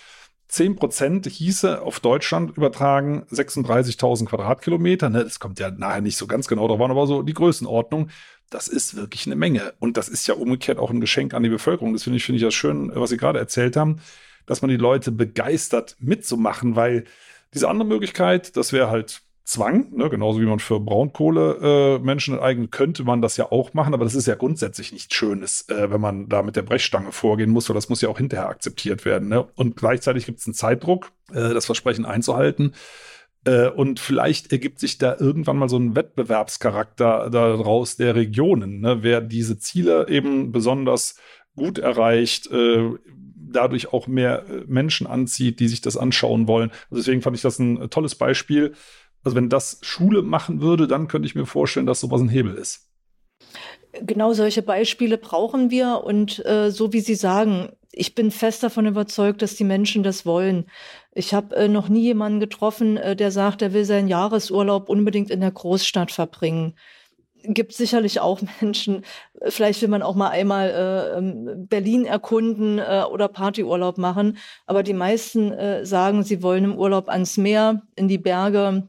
10 0.50 0.76
Prozent 0.78 1.28
hieße 1.28 1.82
auf 1.82 2.00
Deutschland 2.00 2.58
übertragen 2.58 3.24
36.000 3.32 4.26
Quadratkilometer. 4.26 5.10
Ne, 5.10 5.24
das 5.24 5.40
kommt 5.40 5.60
ja 5.60 5.70
nachher 5.70 6.02
nicht 6.02 6.18
so 6.18 6.26
ganz 6.26 6.48
genau 6.48 6.68
drauf 6.68 6.82
an, 6.82 6.92
aber 6.92 7.06
so 7.08 7.22
die 7.22 7.34
Größenordnung. 7.34 8.10
Das 8.50 8.68
ist 8.68 8.96
wirklich 8.96 9.28
eine 9.28 9.36
Menge. 9.36 9.74
Und 9.80 9.96
das 9.96 10.10
ist 10.10 10.26
ja 10.28 10.34
umgekehrt 10.34 10.80
auch 10.80 10.90
ein 10.90 11.02
Geschenk 11.02 11.36
an 11.36 11.44
die 11.44 11.50
Bevölkerung. 11.50 11.94
Das 11.94 12.04
finde 12.04 12.18
ich, 12.18 12.26
finde 12.26 12.38
ich 12.38 12.44
ja 12.44 12.50
schön, 12.50 12.92
was 12.96 13.12
Sie 13.12 13.18
gerade 13.18 13.38
erzählt 13.38 13.78
haben, 13.78 14.02
dass 14.48 14.64
man 14.64 14.70
die 14.70 14.78
Leute 14.78 15.12
begeistert 15.12 15.96
mitzumachen, 16.00 16.76
weil 16.76 17.06
diese 17.54 17.70
andere 17.70 17.88
Möglichkeit, 17.88 18.58
das 18.58 18.74
wäre 18.74 18.90
halt 18.90 19.22
Zwang, 19.50 19.88
ne? 19.96 20.12
genauso 20.12 20.40
wie 20.40 20.46
man 20.46 20.60
für 20.60 20.80
Braunkohle 20.80 21.98
äh, 21.98 22.06
Menschen 22.06 22.36
enteignet, 22.36 22.72
könnte 22.72 23.04
man 23.04 23.20
das 23.20 23.36
ja 23.36 23.52
auch 23.52 23.74
machen, 23.74 23.96
aber 23.96 24.04
das 24.04 24.14
ist 24.14 24.28
ja 24.28 24.36
grundsätzlich 24.36 24.92
nichts 24.92 25.16
Schönes, 25.16 25.68
äh, 25.70 25.90
wenn 25.90 26.00
man 26.00 26.30
da 26.30 26.44
mit 26.44 26.56
der 26.56 26.62
Brechstange 26.62 27.12
vorgehen 27.12 27.50
muss, 27.50 27.68
weil 27.68 27.74
das 27.74 27.90
muss 27.90 28.02
ja 28.02 28.10
auch 28.10 28.20
hinterher 28.20 28.48
akzeptiert 28.48 29.06
werden. 29.06 29.28
Ne? 29.28 29.42
Und 29.56 29.76
gleichzeitig 29.76 30.28
gibt 30.28 30.38
es 30.38 30.46
einen 30.46 30.54
Zeitdruck, 30.54 31.14
äh, 31.32 31.52
das 31.52 31.66
Versprechen 31.66 32.06
einzuhalten. 32.06 32.76
Äh, 33.44 33.70
und 33.70 34.00
vielleicht 34.00 34.52
ergibt 34.52 34.80
sich 34.80 35.00
da 35.00 35.16
irgendwann 35.20 35.58
mal 35.58 35.68
so 35.68 35.80
ein 35.80 35.96
Wettbewerbscharakter 35.96 37.32
daraus 37.32 37.98
der 37.98 38.14
Regionen, 38.14 38.82
ne? 38.82 39.00
wer 39.02 39.20
diese 39.20 39.58
Ziele 39.58 40.08
eben 40.10 40.52
besonders 40.52 41.16
gut 41.56 41.80
erreicht, 41.80 42.52
äh, 42.52 42.92
dadurch 43.36 43.94
auch 43.94 44.06
mehr 44.06 44.46
äh, 44.48 44.64
Menschen 44.68 45.08
anzieht, 45.08 45.60
die 45.60 45.70
sich 45.70 45.82
das 45.82 45.98
anschauen 45.98 46.48
wollen. 46.48 46.70
Also 46.92 47.02
deswegen 47.02 47.24
fand 47.24 47.36
ich 47.36 47.42
das 47.42 47.58
ein 47.58 47.90
tolles 47.90 48.14
Beispiel 48.14 48.76
also 49.24 49.36
wenn 49.36 49.50
das 49.50 49.80
Schule 49.82 50.22
machen 50.22 50.62
würde, 50.62 50.88
dann 50.88 51.08
könnte 51.08 51.28
ich 51.28 51.36
mir 51.36 51.46
vorstellen, 51.46 51.86
dass 51.86 52.00
sowas 52.00 52.22
ein 52.22 52.30
Hebel 52.30 52.56
ist. 52.56 52.90
Genau 54.02 54.34
solche 54.34 54.62
Beispiele 54.62 55.18
brauchen 55.18 55.72
wir 55.72 56.02
und 56.04 56.46
äh, 56.46 56.70
so 56.72 56.94
wie 56.94 57.00
Sie 57.00 57.16
sagen, 57.16 57.70
ich 57.92 58.14
bin 58.14 58.30
fest 58.32 58.62
davon 58.62 58.86
überzeugt, 58.86 59.42
dass 59.42 59.56
die 59.56 59.64
Menschen 59.64 60.04
das 60.04 60.26
wollen. 60.26 60.66
Ich 61.14 61.34
habe 61.34 61.56
äh, 61.56 61.68
noch 61.68 61.90
nie 61.90 62.02
jemanden 62.02 62.40
getroffen, 62.40 62.98
äh, 62.98 63.16
der 63.16 63.32
sagt, 63.32 63.62
er 63.62 63.74
will 63.74 63.86
seinen 63.86 64.08
Jahresurlaub 64.08 64.90
unbedingt 64.90 65.32
in 65.32 65.42
der 65.42 65.52
Großstadt 65.52 66.12
verbringen. 66.12 66.76
Gibt 67.42 67.74
sicherlich 67.74 68.20
auch 68.20 68.42
Menschen, 68.62 69.04
vielleicht 69.48 69.82
will 69.82 69.90
man 69.90 70.04
auch 70.04 70.16
mal 70.16 70.30
einmal 70.30 70.70
äh, 70.70 71.18
ähm, 71.18 71.68
Berlin 71.68 72.06
erkunden 72.06 72.78
äh, 72.78 73.04
oder 73.12 73.28
Partyurlaub 73.28 73.98
machen, 73.98 74.38
aber 74.68 74.84
die 74.84 74.94
meisten 74.94 75.52
äh, 75.52 75.84
sagen, 75.86 76.24
sie 76.24 76.44
wollen 76.44 76.66
im 76.66 76.78
Urlaub 76.78 77.10
ans 77.10 77.38
Meer, 77.38 77.82
in 77.96 78.08
die 78.08 78.20
Berge, 78.20 78.88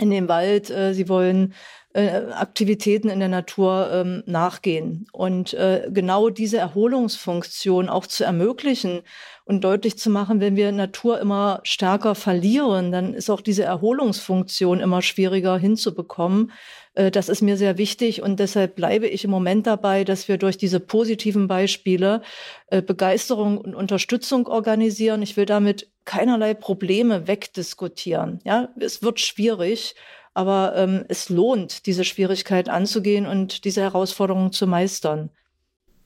in 0.00 0.10
den 0.10 0.28
Wald, 0.28 0.70
äh, 0.70 0.94
sie 0.94 1.08
wollen 1.08 1.54
äh, 1.92 2.22
Aktivitäten 2.32 3.08
in 3.08 3.18
der 3.18 3.28
Natur 3.28 3.90
ähm, 3.92 4.22
nachgehen. 4.26 5.06
Und 5.12 5.54
äh, 5.54 5.88
genau 5.90 6.30
diese 6.30 6.58
Erholungsfunktion 6.58 7.88
auch 7.88 8.06
zu 8.06 8.24
ermöglichen 8.24 9.02
und 9.44 9.64
deutlich 9.64 9.98
zu 9.98 10.10
machen, 10.10 10.40
wenn 10.40 10.54
wir 10.54 10.70
Natur 10.70 11.20
immer 11.20 11.60
stärker 11.64 12.14
verlieren, 12.14 12.92
dann 12.92 13.14
ist 13.14 13.28
auch 13.28 13.40
diese 13.40 13.64
Erholungsfunktion 13.64 14.78
immer 14.78 15.02
schwieriger 15.02 15.58
hinzubekommen. 15.58 16.52
Äh, 17.00 17.10
das 17.10 17.28
ist 17.28 17.42
mir 17.42 17.56
sehr 17.56 17.78
wichtig 17.78 18.22
und 18.22 18.38
deshalb 18.40 18.76
bleibe 18.76 19.06
ich 19.06 19.24
im 19.24 19.30
Moment 19.30 19.66
dabei, 19.66 20.04
dass 20.04 20.28
wir 20.28 20.36
durch 20.38 20.58
diese 20.58 20.80
positiven 20.80 21.48
Beispiele 21.48 22.22
äh, 22.68 22.82
Begeisterung 22.82 23.58
und 23.58 23.74
Unterstützung 23.74 24.46
organisieren. 24.46 25.22
Ich 25.22 25.36
will 25.36 25.46
damit 25.46 25.90
keinerlei 26.04 26.54
Probleme 26.54 27.26
wegdiskutieren. 27.26 28.40
Ja, 28.44 28.68
es 28.78 29.02
wird 29.02 29.20
schwierig, 29.20 29.94
aber 30.34 30.74
ähm, 30.76 31.04
es 31.08 31.28
lohnt, 31.28 31.86
diese 31.86 32.04
Schwierigkeit 32.04 32.68
anzugehen 32.68 33.26
und 33.26 33.64
diese 33.64 33.80
Herausforderung 33.82 34.52
zu 34.52 34.66
meistern. 34.66 35.30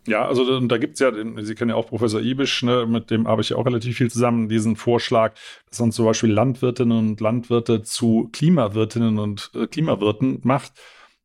Ja, 0.06 0.26
also 0.26 0.60
da 0.60 0.76
gibt's 0.76 1.00
ja, 1.00 1.12
Sie 1.12 1.54
kennen 1.54 1.70
ja 1.70 1.76
auch 1.76 1.86
Professor 1.86 2.20
Ibisch, 2.20 2.62
ne, 2.62 2.86
mit 2.86 3.10
dem 3.10 3.26
arbeite 3.26 3.42
ich 3.42 3.48
ja 3.50 3.56
auch 3.56 3.64
relativ 3.64 3.96
viel 3.96 4.10
zusammen, 4.10 4.50
diesen 4.50 4.76
Vorschlag, 4.76 5.34
dass 5.70 5.80
man 5.80 5.92
zum 5.92 6.04
Beispiel 6.04 6.30
Landwirtinnen 6.30 6.98
und 6.98 7.20
Landwirte 7.20 7.82
zu 7.82 8.28
Klimawirtinnen 8.32 9.18
und 9.18 9.50
äh, 9.54 9.66
Klimawirten 9.66 10.40
macht. 10.42 10.72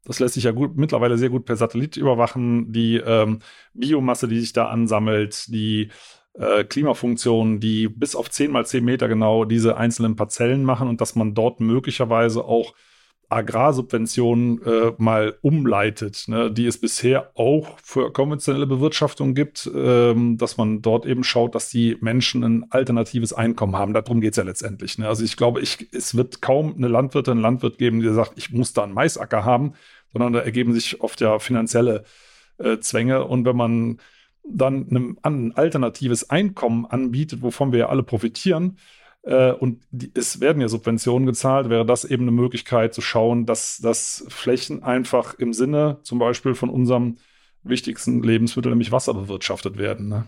Das 0.05 0.19
lässt 0.19 0.35
sich 0.35 0.45
ja 0.45 0.51
gut, 0.51 0.77
mittlerweile 0.77 1.17
sehr 1.17 1.29
gut 1.29 1.45
per 1.45 1.57
Satellit 1.57 1.97
überwachen. 1.97 2.71
Die 2.71 2.95
ähm, 2.97 3.39
Biomasse, 3.73 4.29
die 4.29 4.39
sich 4.39 4.53
da 4.53 4.67
ansammelt, 4.67 5.45
die 5.49 5.89
äh, 6.33 6.63
Klimafunktionen, 6.63 7.59
die 7.59 7.89
bis 7.89 8.15
auf 8.15 8.29
10 8.29 8.49
mal 8.49 8.65
10 8.65 8.83
Meter 8.83 9.09
genau 9.09 9.43
diese 9.43 9.75
einzelnen 9.77 10.15
Parzellen 10.15 10.63
machen 10.63 10.87
und 10.87 11.01
dass 11.01 11.15
man 11.15 11.33
dort 11.33 11.59
möglicherweise 11.59 12.45
auch 12.45 12.73
Agrarsubventionen 13.29 14.61
äh, 14.63 14.91
mal 14.97 15.37
umleitet, 15.41 16.25
ne, 16.27 16.51
die 16.51 16.65
es 16.65 16.79
bisher 16.79 17.31
auch 17.35 17.77
für 17.83 18.11
konventionelle 18.11 18.65
Bewirtschaftung 18.65 19.35
gibt, 19.35 19.69
ähm, 19.73 20.37
dass 20.37 20.57
man 20.57 20.81
dort 20.81 21.05
eben 21.05 21.23
schaut, 21.23 21.53
dass 21.53 21.69
die 21.69 21.95
Menschen 22.01 22.43
ein 22.43 22.65
alternatives 22.71 23.31
Einkommen 23.31 23.75
haben. 23.75 23.93
Darum 23.93 24.19
geht 24.19 24.31
es 24.31 24.37
ja 24.37 24.43
letztendlich. 24.43 24.97
Ne? 24.97 25.07
Also 25.07 25.23
ich 25.23 25.37
glaube, 25.37 25.61
ich, 25.61 25.89
es 25.93 26.15
wird 26.15 26.41
kaum 26.41 26.75
eine 26.75 26.87
Landwirtin, 26.87 27.33
einen 27.33 27.41
Landwirt 27.41 27.77
geben, 27.77 28.01
der 28.01 28.13
sagt, 28.13 28.33
ich 28.35 28.51
muss 28.51 28.73
da 28.73 28.83
einen 28.83 28.93
Maisacker 28.93 29.45
haben, 29.45 29.73
sondern 30.11 30.33
da 30.33 30.39
ergeben 30.39 30.73
sich 30.73 31.01
oft 31.01 31.21
ja 31.21 31.37
finanzielle 31.37 32.05
äh, 32.57 32.79
Zwänge. 32.79 33.25
Und 33.25 33.45
wenn 33.45 33.55
man 33.55 33.99
dann 34.43 34.87
ein, 34.89 35.17
ein 35.21 35.55
alternatives 35.55 36.31
Einkommen 36.31 36.87
anbietet, 36.87 37.43
wovon 37.43 37.71
wir 37.71 37.79
ja 37.79 37.89
alle 37.89 38.01
profitieren, 38.01 38.77
äh, 39.29 39.51
und 39.51 39.83
die, 39.91 40.11
es 40.15 40.41
werden 40.41 40.59
ja 40.59 40.67
Subventionen 40.67 41.27
gezahlt, 41.27 41.69
wäre 41.69 41.85
das 41.85 42.03
eben 42.03 42.23
eine 42.23 42.31
Möglichkeit 42.31 42.95
zu 42.95 43.01
schauen, 43.01 43.45
dass, 43.45 43.77
dass 43.77 44.25
Flächen 44.27 44.81
einfach 44.81 45.35
im 45.37 45.53
Sinne 45.53 45.99
zum 46.01 46.17
Beispiel 46.17 46.55
von 46.55 46.69
unserem 46.69 47.17
wichtigsten 47.61 48.23
Lebensmittel, 48.23 48.71
nämlich 48.71 48.91
Wasser, 48.91 49.13
bewirtschaftet 49.13 49.77
werden. 49.77 50.09
Ne? 50.09 50.25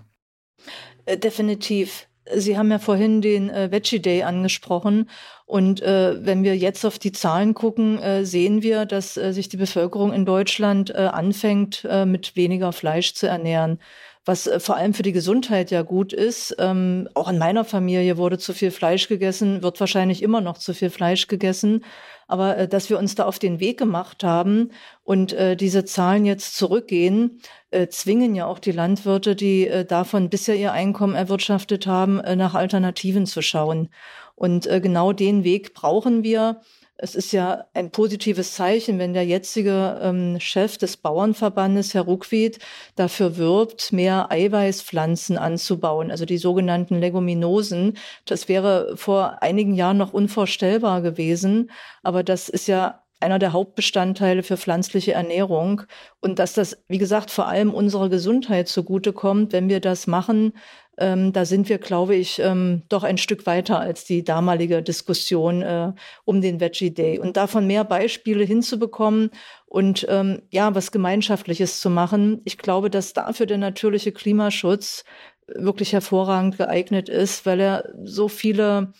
Äh, 1.05 1.17
definitiv. 1.17 2.07
Sie 2.35 2.55
haben 2.55 2.69
ja 2.69 2.77
vorhin 2.77 3.21
den 3.21 3.49
äh, 3.49 3.71
Veggie 3.71 3.99
Day 3.99 4.21
angesprochen. 4.21 5.09
Und 5.47 5.81
äh, 5.81 6.23
wenn 6.23 6.43
wir 6.43 6.55
jetzt 6.55 6.85
auf 6.85 6.99
die 6.99 7.11
Zahlen 7.11 7.55
gucken, 7.55 7.97
äh, 7.97 8.23
sehen 8.23 8.61
wir, 8.61 8.85
dass 8.85 9.17
äh, 9.17 9.33
sich 9.33 9.49
die 9.49 9.57
Bevölkerung 9.57 10.13
in 10.13 10.25
Deutschland 10.25 10.91
äh, 10.91 11.09
anfängt, 11.11 11.87
mit 12.05 12.35
weniger 12.35 12.71
Fleisch 12.71 13.15
zu 13.15 13.27
ernähren 13.27 13.79
was 14.25 14.47
äh, 14.47 14.60
vor 14.60 14.75
allem 14.77 14.93
für 14.93 15.03
die 15.03 15.12
Gesundheit 15.12 15.71
ja 15.71 15.81
gut 15.81 16.13
ist. 16.13 16.55
Ähm, 16.60 17.10
auch 17.13 17.29
in 17.29 17.38
meiner 17.38 17.65
Familie 17.65 18.17
wurde 18.17 18.38
zu 18.38 18.53
viel 18.53 18.71
Fleisch 18.71 19.07
gegessen, 19.07 19.63
wird 19.63 19.79
wahrscheinlich 19.79 20.21
immer 20.21 20.41
noch 20.41 20.57
zu 20.57 20.73
viel 20.73 20.89
Fleisch 20.89 21.27
gegessen. 21.27 21.84
Aber 22.27 22.57
äh, 22.57 22.67
dass 22.67 22.89
wir 22.89 22.99
uns 22.99 23.15
da 23.15 23.25
auf 23.25 23.39
den 23.39 23.60
Weg 23.60 23.79
gemacht 23.79 24.23
haben 24.23 24.71
und 25.03 25.34
äh, 25.34 25.55
diese 25.55 25.86
Zahlen 25.86 26.25
jetzt 26.25 26.55
zurückgehen, 26.55 27.41
äh, 27.71 27.88
zwingen 27.88 28.36
ja 28.36 28.45
auch 28.45 28.60
die 28.60 28.71
Landwirte, 28.71 29.36
die 29.36 29.67
äh, 29.67 29.86
davon 29.86 30.29
bisher 30.29 30.55
ihr 30.55 30.71
Einkommen 30.71 31.15
erwirtschaftet 31.15 31.88
haben, 31.88 32.19
äh, 32.19 32.36
nach 32.36 32.53
Alternativen 32.53 33.25
zu 33.25 33.41
schauen. 33.41 33.89
Und 34.36 34.63
genau 34.63 35.13
den 35.13 35.43
Weg 35.43 35.75
brauchen 35.75 36.23
wir. 36.23 36.62
Es 37.03 37.15
ist 37.15 37.31
ja 37.31 37.65
ein 37.73 37.89
positives 37.89 38.53
Zeichen, 38.53 38.99
wenn 38.99 39.15
der 39.15 39.25
jetzige 39.25 39.99
ähm, 40.03 40.39
Chef 40.39 40.77
des 40.77 40.97
Bauernverbandes, 40.97 41.95
Herr 41.95 42.03
Ruckwied, 42.03 42.59
dafür 42.95 43.37
wirbt, 43.37 43.91
mehr 43.91 44.31
Eiweißpflanzen 44.31 45.35
anzubauen, 45.39 46.11
also 46.11 46.25
die 46.25 46.37
sogenannten 46.37 46.99
Leguminosen. 46.99 47.97
Das 48.25 48.47
wäre 48.47 48.95
vor 48.97 49.41
einigen 49.41 49.73
Jahren 49.73 49.97
noch 49.97 50.13
unvorstellbar 50.13 51.01
gewesen, 51.01 51.71
aber 52.03 52.21
das 52.23 52.49
ist 52.49 52.67
ja 52.67 53.00
einer 53.21 53.39
der 53.39 53.53
Hauptbestandteile 53.53 54.43
für 54.43 54.57
pflanzliche 54.57 55.13
Ernährung 55.13 55.84
und 56.19 56.39
dass 56.39 56.53
das, 56.53 56.84
wie 56.88 56.97
gesagt, 56.97 57.31
vor 57.31 57.47
allem 57.47 57.73
unserer 57.73 58.10
Gesundheit 58.10 58.67
zugutekommt, 58.67 59.53
wenn 59.53 59.69
wir 59.69 59.79
das 59.79 60.07
machen, 60.07 60.53
ähm, 60.97 61.34
da 61.34 61.45
sind 61.45 61.69
wir, 61.69 61.79
glaube 61.79 62.15
ich, 62.15 62.39
ähm, 62.39 62.84
doch 62.89 63.03
ein 63.03 63.17
Stück 63.17 63.45
weiter 63.45 63.79
als 63.79 64.05
die 64.05 64.23
damalige 64.23 64.84
Diskussion 64.84 65.62
äh, 65.62 65.93
um 66.25 66.41
den 66.41 66.60
Veggie 66.60 66.93
Day. 66.93 67.17
Und 67.17 67.38
davon 67.38 67.65
mehr 67.65 67.84
Beispiele 67.84 68.43
hinzubekommen 68.43 69.31
und 69.65 70.05
ähm, 70.10 70.41
ja, 70.51 70.75
was 70.75 70.91
Gemeinschaftliches 70.91 71.79
zu 71.79 71.89
machen. 71.89 72.41
Ich 72.43 72.57
glaube, 72.57 72.89
dass 72.89 73.13
dafür 73.13 73.45
der 73.45 73.57
natürliche 73.57 74.12
Klimaschutz 74.12 75.03
wirklich 75.47 75.93
hervorragend 75.93 76.57
geeignet 76.57 77.10
ist, 77.10 77.45
weil 77.45 77.60
er 77.60 77.89
so 78.03 78.27
viele 78.27 78.93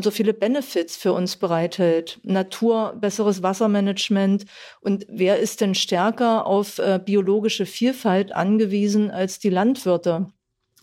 so 0.00 0.10
viele 0.10 0.32
Benefits 0.32 0.96
für 0.96 1.12
uns 1.12 1.36
bereithält. 1.36 2.18
Natur, 2.22 2.94
besseres 3.00 3.42
Wassermanagement. 3.42 4.44
Und 4.80 5.06
wer 5.08 5.38
ist 5.38 5.60
denn 5.60 5.74
stärker 5.74 6.46
auf 6.46 6.78
äh, 6.78 7.00
biologische 7.04 7.66
Vielfalt 7.66 8.32
angewiesen 8.32 9.10
als 9.10 9.38
die 9.38 9.50
Landwirte? 9.50 10.28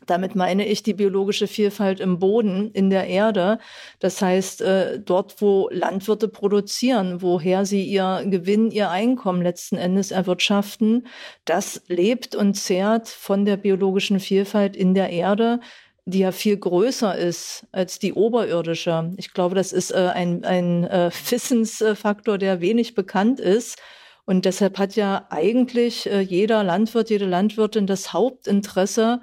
Damit 0.05 0.35
meine 0.35 0.67
ich 0.67 0.83
die 0.83 0.93
biologische 0.93 1.47
Vielfalt 1.47 1.99
im 1.99 2.19
Boden, 2.19 2.71
in 2.71 2.89
der 2.89 3.07
Erde. 3.07 3.59
Das 3.99 4.21
heißt, 4.21 4.61
äh, 4.61 4.99
dort, 4.99 5.41
wo 5.41 5.69
Landwirte 5.71 6.27
produzieren, 6.27 7.21
woher 7.21 7.65
sie 7.65 7.83
ihr 7.83 8.23
Gewinn, 8.25 8.71
ihr 8.71 8.89
Einkommen 8.89 9.41
letzten 9.41 9.77
Endes 9.77 10.11
erwirtschaften, 10.11 11.07
das 11.45 11.81
lebt 11.87 12.35
und 12.35 12.55
zehrt 12.55 13.07
von 13.07 13.45
der 13.45 13.57
biologischen 13.57 14.19
Vielfalt 14.19 14.75
in 14.75 14.93
der 14.93 15.09
Erde, 15.09 15.59
die 16.05 16.19
ja 16.19 16.31
viel 16.31 16.57
größer 16.57 17.17
ist 17.17 17.65
als 17.71 17.99
die 17.99 18.13
oberirdische. 18.13 19.13
Ich 19.17 19.33
glaube, 19.33 19.55
das 19.55 19.71
ist 19.71 19.91
äh, 19.91 20.11
ein, 20.13 20.43
ein 20.43 20.83
äh, 20.85 21.11
Wissensfaktor, 21.29 22.37
der 22.37 22.61
wenig 22.61 22.95
bekannt 22.95 23.39
ist. 23.39 23.81
Und 24.25 24.45
deshalb 24.45 24.77
hat 24.77 24.95
ja 24.95 25.27
eigentlich 25.29 26.05
jeder 26.05 26.63
Landwirt, 26.63 27.09
jede 27.09 27.25
Landwirtin 27.25 27.87
das 27.87 28.13
Hauptinteresse, 28.13 29.19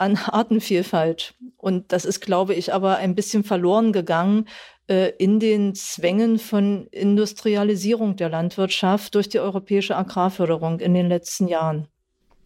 an 0.00 0.16
Artenvielfalt. 0.26 1.34
Und 1.56 1.92
das 1.92 2.04
ist, 2.04 2.20
glaube 2.20 2.54
ich, 2.54 2.72
aber 2.72 2.96
ein 2.96 3.14
bisschen 3.14 3.44
verloren 3.44 3.92
gegangen 3.92 4.48
äh, 4.88 5.10
in 5.18 5.38
den 5.38 5.74
Zwängen 5.74 6.38
von 6.38 6.86
Industrialisierung 6.88 8.16
der 8.16 8.30
Landwirtschaft 8.30 9.14
durch 9.14 9.28
die 9.28 9.38
europäische 9.38 9.96
Agrarförderung 9.96 10.80
in 10.80 10.94
den 10.94 11.08
letzten 11.08 11.48
Jahren. 11.48 11.86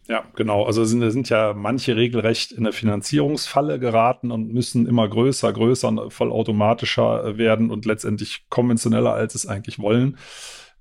Ja, 0.07 0.23
genau. 0.35 0.65
Also 0.65 0.85
sind, 0.85 1.09
sind 1.09 1.29
ja 1.29 1.53
manche 1.53 1.95
regelrecht 1.95 2.51
in 2.51 2.59
eine 2.59 2.73
Finanzierungsfalle 2.73 3.79
geraten 3.79 4.31
und 4.31 4.53
müssen 4.53 4.85
immer 4.85 5.07
größer, 5.07 5.51
größer 5.51 5.87
und 5.87 6.13
vollautomatischer 6.13 7.37
werden 7.37 7.71
und 7.71 7.85
letztendlich 7.85 8.45
konventioneller, 8.49 9.13
als 9.13 9.33
es 9.33 9.47
eigentlich 9.47 9.79
wollen. 9.79 10.17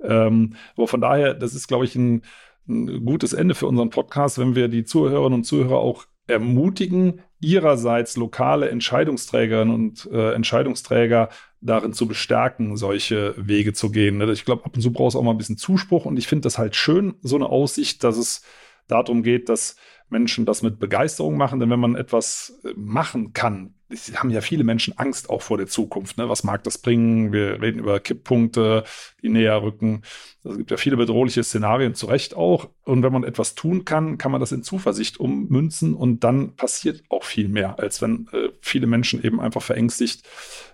Ähm, 0.02 0.56
aber 0.76 0.88
von 0.88 1.00
daher, 1.00 1.32
das 1.32 1.54
ist, 1.54 1.68
glaube 1.68 1.86
ich, 1.86 1.94
ein, 1.94 2.22
ein 2.68 3.04
gutes 3.04 3.32
Ende 3.32 3.54
für 3.54 3.66
unseren 3.66 3.90
Podcast, 3.90 4.38
wenn 4.38 4.54
wir 4.54 4.68
die 4.68 4.84
Zuhörerinnen 4.84 5.38
und 5.38 5.44
Zuhörer 5.44 5.78
auch 5.78 6.04
ermutigen, 6.26 7.22
ihrerseits 7.40 8.16
lokale 8.16 8.68
Entscheidungsträgerinnen 8.70 9.74
und 9.74 10.08
äh, 10.12 10.32
Entscheidungsträger 10.32 11.30
darin 11.60 11.92
zu 11.94 12.06
bestärken, 12.06 12.76
solche 12.76 13.34
Wege 13.38 13.72
zu 13.72 13.90
gehen. 13.90 14.20
Ich 14.30 14.44
glaube, 14.44 14.64
ab 14.64 14.72
und 14.74 14.82
zu 14.82 14.92
brauchst 14.92 15.14
du 15.14 15.18
auch 15.18 15.22
mal 15.22 15.32
ein 15.32 15.38
bisschen 15.38 15.56
Zuspruch 15.58 16.04
und 16.04 16.18
ich 16.18 16.26
finde 16.26 16.42
das 16.42 16.58
halt 16.58 16.76
schön, 16.76 17.14
so 17.22 17.36
eine 17.36 17.48
Aussicht, 17.48 18.04
dass 18.04 18.16
es 18.16 18.42
darum 18.88 19.22
geht, 19.22 19.48
dass 19.48 19.76
Menschen 20.08 20.46
das 20.46 20.62
mit 20.62 20.78
Begeisterung 20.78 21.36
machen, 21.36 21.60
denn 21.60 21.70
wenn 21.70 21.80
man 21.80 21.96
etwas 21.96 22.60
äh, 22.64 22.72
machen 22.76 23.32
kann, 23.32 23.74
haben 24.16 24.30
ja 24.30 24.40
viele 24.40 24.64
Menschen 24.64 24.96
Angst 24.98 25.30
auch 25.30 25.42
vor 25.42 25.58
der 25.58 25.66
Zukunft. 25.66 26.18
Ne? 26.18 26.28
Was 26.28 26.44
mag 26.44 26.62
das 26.64 26.78
bringen? 26.78 27.32
Wir 27.32 27.60
reden 27.60 27.78
über 27.78 28.00
Kipppunkte, 28.00 28.84
die 29.22 29.28
näher 29.28 29.62
rücken. 29.62 30.02
Es 30.44 30.56
gibt 30.58 30.70
ja 30.70 30.76
viele 30.76 30.96
bedrohliche 30.96 31.42
Szenarien, 31.42 31.94
zu 31.94 32.06
Recht 32.06 32.34
auch. 32.34 32.68
Und 32.84 33.02
wenn 33.02 33.12
man 33.12 33.24
etwas 33.24 33.54
tun 33.54 33.84
kann, 33.84 34.18
kann 34.18 34.32
man 34.32 34.40
das 34.40 34.52
in 34.52 34.62
Zuversicht 34.62 35.18
ummünzen 35.18 35.94
und 35.94 36.24
dann 36.24 36.54
passiert 36.56 37.02
auch 37.08 37.24
viel 37.24 37.48
mehr, 37.48 37.78
als 37.78 38.02
wenn 38.02 38.28
äh, 38.32 38.50
viele 38.60 38.86
Menschen 38.86 39.24
eben 39.24 39.40
einfach 39.40 39.62
verängstigt 39.62 40.26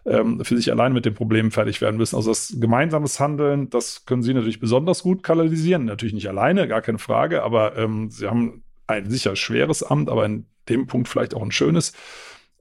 ähm, 0.05 0.45
für 0.45 0.57
sich 0.57 0.71
allein 0.73 0.93
mit 0.93 1.05
den 1.05 1.15
Problemen 1.15 1.51
fertig 1.51 1.81
werden 1.81 1.97
müssen. 1.97 2.17
Also 2.17 2.31
das 2.31 2.57
gemeinsames 2.59 3.21
Handeln, 3.21 3.71
das 3.71 4.05
können 4.07 4.23
Sie 4.23 4.35
natürlich 4.35 4.61
besonders 4.61 5.03
gut 5.03 5.23
kanalisieren. 5.23 5.85
Natürlich 5.85 6.15
nicht 6.15 6.29
alleine, 6.29 6.67
gar 6.67 6.83
keine 6.83 6.99
Frage, 6.99 7.43
aber 7.43 7.77
ähm, 7.77 8.11
Sie 8.11 8.27
haben 8.27 8.65
ein 8.87 9.09
sicher 9.09 9.37
schweres 9.37 9.83
Amt, 9.83 10.09
aber 10.09 10.27
in 10.27 10.47
dem 10.69 10.87
Punkt 10.87 11.09
vielleicht 11.09 11.35
auch 11.35 11.43
ein 11.43 11.53
schönes 11.53 11.93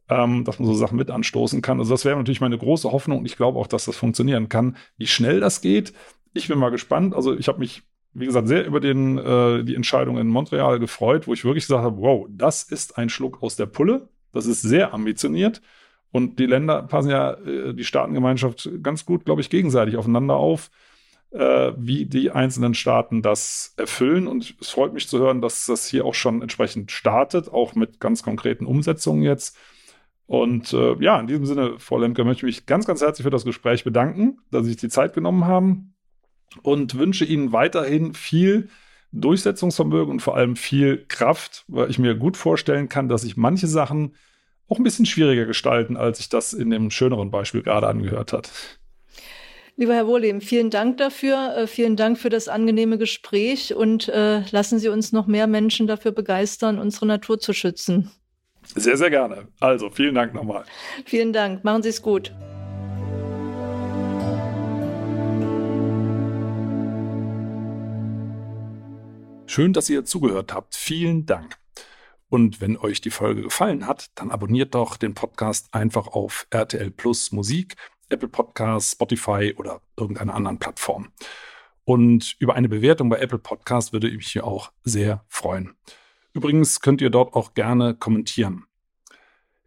ähm, 0.10 0.44
dass 0.44 0.60
man 0.60 0.68
so 0.68 0.74
Sachen 0.74 0.98
mit 0.98 1.12
anstoßen 1.12 1.62
kann. 1.62 1.80
Also 1.80 1.92
das 1.94 2.06
wäre 2.06 2.18
natürlich 2.18 2.42
meine 2.42 2.58
große 2.58 2.92
Hoffnung 2.92 3.20
und 3.20 3.26
ich 3.26 3.38
glaube 3.38 3.60
auch, 3.60 3.68
dass 3.68 3.86
das 3.86 3.96
funktionieren 3.96 4.50
kann. 4.50 4.76
Wie 4.98 5.08
schnell 5.08 5.40
das 5.40 5.62
geht, 5.62 5.94
ich 6.34 6.48
bin 6.48 6.60
mal 6.60 6.70
gespannt. 6.70 7.16
Also 7.16 7.38
ich 7.38 7.48
habe 7.48 7.60
mich, 7.60 7.84
wie 8.14 8.26
gesagt, 8.26 8.48
sehr 8.48 8.66
über 8.66 8.80
den, 8.80 9.18
äh, 9.18 9.64
die 9.64 9.76
Entscheidung 9.76 10.18
in 10.18 10.28
Montreal 10.28 10.80
gefreut, 10.80 11.28
wo 11.28 11.34
ich 11.34 11.46
wirklich 11.46 11.66
gesagt 11.66 11.84
habe, 11.84 12.02
wow, 12.02 12.28
das 12.30 12.64
ist 12.64 12.98
ein 12.98 13.10
Schluck 13.10 13.42
aus 13.42 13.56
der 13.56 13.66
Pulle. 13.66 14.10
Das 14.32 14.46
ist 14.46 14.62
sehr 14.62 14.94
ambitioniert. 14.94 15.62
Und 16.12 16.40
die 16.40 16.46
Länder 16.46 16.84
passen 16.84 17.10
ja, 17.10 17.34
äh, 17.34 17.74
die 17.74 17.84
Staatengemeinschaft 17.84 18.70
ganz 18.82 19.06
gut, 19.06 19.26
glaube 19.26 19.42
ich, 19.42 19.50
gegenseitig 19.50 19.96
aufeinander 19.96 20.36
auf, 20.36 20.72
äh, 21.32 21.72
wie 21.78 22.06
die 22.06 22.32
einzelnen 22.32 22.74
Staaten 22.74 23.22
das 23.22 23.74
erfüllen. 23.78 24.28
Und 24.28 24.56
es 24.60 24.70
freut 24.70 24.94
mich 24.94 25.08
zu 25.08 25.20
hören, 25.20 25.42
dass 25.42 25.66
das 25.66 25.88
hier 25.88 26.06
auch 26.06 26.16
schon 26.16 26.42
entsprechend 26.42 26.92
startet, 26.92 27.52
auch 27.52 27.76
mit 27.76 28.00
ganz 28.00 28.24
konkreten 28.24 28.66
Umsetzungen 28.66 29.22
jetzt. 29.22 29.56
Und 30.30 30.74
äh, 30.74 30.94
ja, 31.04 31.20
in 31.20 31.26
diesem 31.26 31.48
Sinne, 31.48 31.80
Frau 31.80 31.98
Lemke, 31.98 32.24
möchte 32.24 32.46
ich 32.46 32.58
mich 32.58 32.66
ganz, 32.68 32.86
ganz 32.86 33.02
herzlich 33.02 33.24
für 33.24 33.32
das 33.32 33.46
Gespräch 33.46 33.84
bedanken, 33.84 34.38
dass 34.52 34.64
Sie 34.64 34.70
sich 34.70 34.78
die 34.78 34.88
Zeit 34.88 35.16
genommen 35.16 35.46
haben 35.46 35.96
und 36.62 37.00
wünsche 37.00 37.26
Ihnen 37.26 37.52
weiterhin 37.52 38.14
viel 38.14 38.70
Durchsetzungsvermögen 39.12 40.12
und 40.12 40.20
vor 40.22 40.38
allem 40.38 40.56
viel 40.56 41.04
Kraft, 41.08 41.66
weil 41.68 41.90
ich 41.90 41.98
mir 41.98 42.14
gut 42.14 42.38
vorstellen 42.38 42.90
kann, 42.90 43.10
dass 43.10 43.24
sich 43.24 43.38
manche 43.38 43.66
Sachen 43.66 44.14
auch 44.68 44.78
ein 44.78 44.84
bisschen 44.84 45.08
schwieriger 45.08 45.48
gestalten, 45.48 45.98
als 45.98 46.20
sich 46.20 46.30
das 46.30 46.54
in 46.54 46.70
dem 46.70 46.92
schöneren 46.92 47.32
Beispiel 47.32 47.64
gerade 47.64 47.88
angehört 47.88 48.32
hat. 48.32 48.52
Lieber 49.78 49.96
Herr 49.96 50.06
Wohleben, 50.06 50.42
vielen 50.42 50.70
Dank 50.70 50.98
dafür. 50.98 51.56
Äh, 51.58 51.66
vielen 51.66 51.96
Dank 51.96 52.20
für 52.20 52.30
das 52.30 52.48
angenehme 52.50 53.00
Gespräch 53.00 53.74
und 53.74 54.10
äh, 54.10 54.42
lassen 54.52 54.78
Sie 54.78 54.90
uns 54.90 55.12
noch 55.12 55.26
mehr 55.26 55.48
Menschen 55.48 55.88
dafür 55.88 56.12
begeistern, 56.12 56.78
unsere 56.78 57.08
Natur 57.08 57.40
zu 57.40 57.52
schützen. 57.52 58.12
Sehr, 58.76 58.98
sehr 58.98 59.10
gerne. 59.10 59.48
Also, 59.60 59.90
vielen 59.90 60.16
Dank 60.16 60.34
nochmal. 60.34 60.64
Vielen 61.06 61.34
Dank. 61.34 61.64
Machen 61.64 61.84
Sie 61.84 61.90
es 61.90 62.02
gut. 62.02 62.32
Schön, 69.48 69.74
dass 69.74 69.90
ihr 69.90 70.06
zugehört 70.06 70.54
habt. 70.54 70.76
Vielen 70.76 71.26
Dank. 71.26 71.58
Und 72.30 72.62
wenn 72.62 72.78
euch 72.78 73.02
die 73.02 73.10
Folge 73.10 73.42
gefallen 73.42 73.88
hat, 73.88 74.12
dann 74.14 74.30
abonniert 74.30 74.76
doch 74.76 74.96
den 74.96 75.16
Podcast 75.16 75.74
einfach 75.74 76.06
auf 76.08 76.46
RTL 76.52 76.92
Plus 76.92 77.32
Musik, 77.32 77.76
Apple 78.10 78.28
Podcasts, 78.28 78.92
Spotify 78.92 79.56
oder 79.58 79.82
irgendeiner 79.98 80.36
anderen 80.36 80.60
Plattform. 80.60 81.12
Und 81.84 82.36
über 82.38 82.54
eine 82.54 82.70
Bewertung 82.70 83.10
bei 83.10 83.18
Apple 83.18 83.40
Podcast 83.40 83.92
würde 83.92 84.08
ich 84.08 84.18
mich 84.18 84.28
hier 84.28 84.46
auch 84.46 84.72
sehr 84.84 85.26
freuen. 85.28 85.76
Übrigens 86.34 86.82
könnt 86.82 87.02
ihr 87.02 87.10
dort 87.10 87.34
auch 87.34 87.54
gerne 87.54 87.96
kommentieren. 87.96 88.66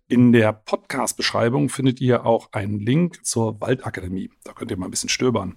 In 0.09 0.33
der 0.33 0.53
Podcast-Beschreibung 0.53 1.69
findet 1.69 2.01
ihr 2.01 2.27
auch 2.27 2.53
einen 2.53 2.79
Link 2.79 3.25
zur 3.25 3.61
Waldakademie. 3.61 4.31
Da 4.45 4.53
könnt 4.53 4.71
ihr 4.71 4.77
mal 4.77 4.87
ein 4.87 4.91
bisschen 4.91 5.09
stöbern. 5.09 5.57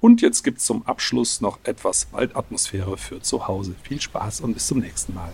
Und 0.00 0.20
jetzt 0.20 0.42
gibt 0.42 0.58
es 0.58 0.64
zum 0.64 0.84
Abschluss 0.84 1.40
noch 1.40 1.58
etwas 1.64 2.12
Waldatmosphäre 2.12 2.98
für 2.98 3.20
zu 3.20 3.46
Hause. 3.46 3.74
Viel 3.82 4.00
Spaß 4.00 4.40
und 4.40 4.54
bis 4.54 4.66
zum 4.66 4.80
nächsten 4.80 5.14
Mal. 5.14 5.32